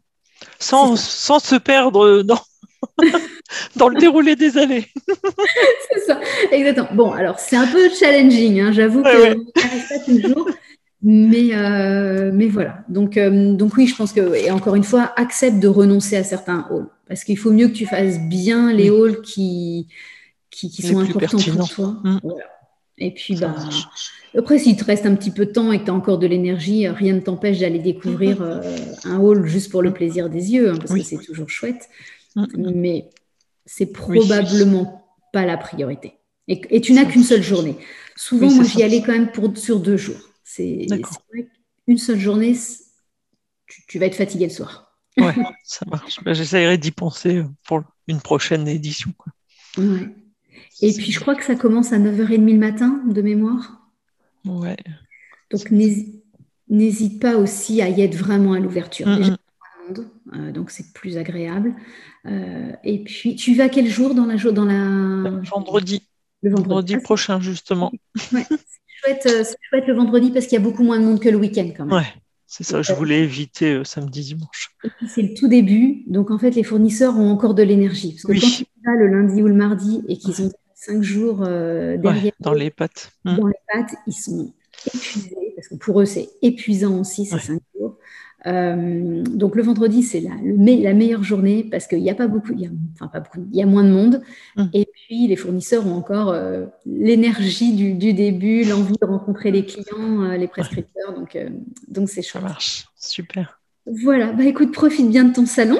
sans, 0.59 0.95
sans 0.95 1.39
se 1.39 1.55
perdre 1.55 2.21
dans, 2.21 2.41
dans 3.75 3.89
le 3.89 3.99
déroulé 3.99 4.35
des 4.35 4.57
années. 4.57 4.87
c'est 5.07 5.99
ça, 6.05 6.19
exactement. 6.51 6.89
Bon, 6.93 7.11
alors 7.11 7.39
c'est 7.39 7.55
un 7.55 7.67
peu 7.67 7.89
challenging, 7.89 8.61
hein, 8.61 8.71
j'avoue 8.71 9.03
que 9.03 9.09
ça 9.09 9.67
reste 9.67 9.89
pas 9.89 9.99
toujours. 10.05 10.49
Mais, 11.07 11.49
euh, 11.53 12.31
mais 12.33 12.47
voilà. 12.47 12.83
Donc, 12.89 13.15
euh, 13.15 13.53
donc 13.53 13.77
oui, 13.77 13.85
je 13.85 13.95
pense 13.95 14.11
que, 14.11 14.33
et 14.33 14.49
encore 14.49 14.73
une 14.73 14.83
fois, 14.83 15.13
accepte 15.17 15.59
de 15.59 15.67
renoncer 15.67 16.17
à 16.17 16.23
certains 16.23 16.65
halls. 16.71 16.87
Parce 17.07 17.23
qu'il 17.23 17.37
faut 17.37 17.51
mieux 17.51 17.67
que 17.67 17.73
tu 17.73 17.85
fasses 17.85 18.19
bien 18.19 18.73
les 18.73 18.89
halls 18.89 19.21
qui, 19.21 19.87
qui, 20.49 20.69
sont 20.81 20.97
importants 20.97 21.37
pour 21.55 21.69
toi. 21.69 21.97
Mm. 22.03 22.19
Et 22.97 23.11
puis, 23.13 23.35
bah, 23.35 23.53
après, 24.35 24.57
s'il 24.57 24.75
te 24.77 24.83
reste 24.83 25.05
un 25.05 25.13
petit 25.13 25.29
peu 25.29 25.45
de 25.45 25.51
temps 25.51 25.71
et 25.71 25.79
que 25.79 25.85
tu 25.85 25.91
as 25.91 25.93
encore 25.93 26.17
de 26.17 26.25
l'énergie, 26.25 26.87
rien 26.87 27.13
ne 27.13 27.19
t'empêche 27.19 27.59
d'aller 27.59 27.77
découvrir 27.77 28.41
euh, 28.41 28.61
un 29.03 29.19
hall 29.19 29.45
juste 29.45 29.69
pour 29.69 29.83
le 29.83 29.93
plaisir 29.93 30.27
des 30.27 30.53
yeux, 30.53 30.71
hein, 30.71 30.77
parce 30.79 30.91
que 30.91 31.03
c'est 31.03 31.23
toujours 31.23 31.49
chouette. 31.49 31.87
Mm. 32.35 32.71
Mais 32.73 33.09
c'est 33.67 33.91
probablement 33.91 35.05
pas 35.31 35.45
la 35.45 35.57
priorité. 35.57 36.13
Et, 36.47 36.81
tu 36.81 36.93
n'as 36.93 37.05
qu'une 37.05 37.23
seule 37.23 37.43
journée. 37.43 37.75
Souvent, 38.15 38.49
moi, 38.49 38.63
j'y 38.63 38.81
allais 38.81 39.03
quand 39.03 39.13
même 39.13 39.31
pour, 39.31 39.55
sur 39.55 39.79
deux 39.79 39.97
jours. 39.97 40.31
C'est 40.55 40.87
une 41.87 41.97
seule 41.97 42.19
journée, 42.19 42.55
tu, 43.87 43.99
vas 43.99 44.05
être 44.05 44.15
fatigué 44.15 44.45
le 44.45 44.51
soir. 44.51 44.97
Ouais, 45.17 45.33
ça 45.63 45.85
marche. 45.89 46.23
Bah, 46.23 46.33
j'essaierai 46.33 46.77
d'y 46.77 46.91
penser 46.91 47.43
pour 47.65 47.83
une 48.07 48.21
prochaine 48.21 48.67
édition. 48.67 49.11
Et 49.77 50.93
puis, 50.93 51.11
je 51.11 51.19
crois 51.19 51.35
que 51.35 51.43
ça 51.43 51.55
commence 51.55 51.91
à 51.91 51.99
9h30 51.99 52.51
le 52.51 52.57
matin, 52.57 53.01
de 53.07 53.21
mémoire. 53.21 53.81
Ouais. 54.45 54.77
Donc, 55.51 55.71
n'hésite 55.71 57.21
pas 57.21 57.37
aussi 57.37 57.81
à 57.81 57.89
y 57.89 58.01
être 58.01 58.15
vraiment 58.15 58.53
à 58.53 58.59
l'ouverture. 58.59 59.07
Euh, 60.33 60.51
donc 60.51 60.71
c'est 60.71 60.93
plus 60.93 61.17
agréable. 61.17 61.75
Euh, 62.25 62.71
et 62.83 63.03
puis, 63.03 63.35
tu 63.35 63.53
vas 63.53 63.69
quel 63.69 63.87
jour 63.87 64.15
dans 64.15 64.25
la 64.25 64.35
dans 64.35 64.65
la 64.65 65.29
vendredi. 65.41 66.07
Le 66.41 66.51
vendredi, 66.51 66.97
prochain 66.97 67.39
justement. 67.39 67.91
Ouais, 68.31 68.45
euh, 69.07 69.43
c'est 69.43 69.57
chouette, 69.69 69.87
le 69.87 69.93
vendredi 69.93 70.31
parce 70.31 70.45
qu'il 70.45 70.57
y 70.57 70.61
a 70.61 70.63
beaucoup 70.63 70.83
moins 70.83 70.99
de 70.99 71.05
monde 71.05 71.19
que 71.19 71.29
le 71.29 71.37
week-end 71.37 71.69
quand 71.75 71.85
même. 71.85 71.95
Ouais, 71.95 72.13
c'est 72.45 72.63
ça. 72.63 72.81
Je 72.81 72.93
voulais 72.93 73.21
éviter 73.21 73.83
samedi 73.83 74.21
dimanche. 74.21 74.75
c'est 75.07 75.21
le 75.21 75.33
tout 75.33 75.47
début, 75.47 76.03
donc 76.07 76.31
en 76.31 76.37
fait 76.37 76.51
les 76.51 76.63
fournisseurs 76.63 77.17
ont 77.17 77.29
encore 77.29 77.53
de 77.53 77.63
l'énergie 77.63 78.11
parce 78.11 78.23
que 78.23 78.39
quand 78.39 78.57
tu 78.57 78.65
vas 78.85 78.95
le 78.95 79.07
lundi 79.07 79.41
ou 79.41 79.47
le 79.47 79.53
mardi 79.53 80.03
et 80.07 80.17
qu'ils 80.17 80.41
ont 80.41 80.51
cinq 80.75 81.01
jours 81.01 81.39
derrière 81.39 82.33
dans 82.39 82.53
les 82.53 82.71
pattes, 82.71 83.11
dans 83.23 83.47
les 83.47 83.53
pattes, 83.73 83.95
ils 84.07 84.13
sont 84.13 84.53
épuisés 84.87 85.53
parce 85.55 85.67
que 85.67 85.75
pour 85.75 86.01
eux 86.01 86.05
c'est 86.05 86.29
épuisant 86.41 86.99
aussi 86.99 87.25
ces 87.25 87.39
cinq 87.39 87.61
jours. 87.77 87.97
Euh, 88.47 89.23
donc 89.23 89.55
le 89.55 89.63
vendredi, 89.63 90.03
c'est 90.03 90.19
la, 90.19 90.31
la, 90.43 90.93
meilleure 90.93 91.23
journée 91.23 91.67
parce 91.69 91.87
qu'il 91.87 92.01
n'y 92.01 92.11
a 92.11 92.15
pas 92.15 92.27
beaucoup, 92.27 92.53
il 92.53 92.61
y 92.61 92.67
a, 92.67 92.69
enfin 92.93 93.07
pas 93.07 93.19
beaucoup, 93.19 93.45
il 93.51 93.57
y 93.57 93.61
a 93.61 93.65
moins 93.65 93.83
de 93.83 93.89
monde. 93.89 94.21
Hum. 94.55 94.69
Et 94.73 94.85
puis 94.85 95.27
les 95.27 95.35
fournisseurs 95.35 95.87
ont 95.87 95.95
encore 95.95 96.29
euh, 96.29 96.65
l'énergie 96.85 97.73
du, 97.73 98.13
début, 98.13 98.63
l'envie 98.63 98.95
de 99.01 99.05
rencontrer 99.07 99.51
les 99.51 99.65
clients, 99.65 100.23
euh, 100.23 100.37
les 100.37 100.47
prescripteurs. 100.47 101.13
Donc 101.15 101.37
donc 101.87 102.09
c'est 102.09 102.21
chouette. 102.21 102.43
Ça 102.43 102.47
marche, 102.47 102.85
super. 102.95 103.59
Voilà, 104.03 104.31
bah 104.31 104.43
écoute, 104.43 104.71
profite 104.71 105.09
bien 105.09 105.23
de 105.23 105.33
ton 105.33 105.45
salon. 105.45 105.79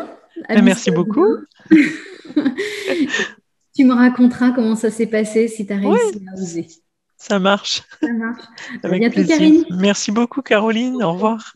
Bah, 0.49 0.62
merci 0.62 0.91
beaucoup. 0.91 1.38
tu 3.75 3.84
me 3.84 3.93
raconteras 3.93 4.51
comment 4.51 4.75
ça 4.75 4.89
s'est 4.89 5.08
passé 5.08 5.47
si 5.47 5.65
tu 5.65 5.73
as 5.73 5.78
réussi 5.78 6.21
à 6.28 6.34
oser. 6.39 6.67
Ça 7.17 7.39
marche. 7.39 7.84
Ça 8.01 8.12
marche. 8.12 8.43
Avec 8.84 8.99
bientôt, 8.99 9.28
Karine. 9.28 9.65
Merci 9.71 10.12
beaucoup, 10.12 10.41
Caroline. 10.41 11.01
Au 11.04 11.13
revoir. 11.13 11.56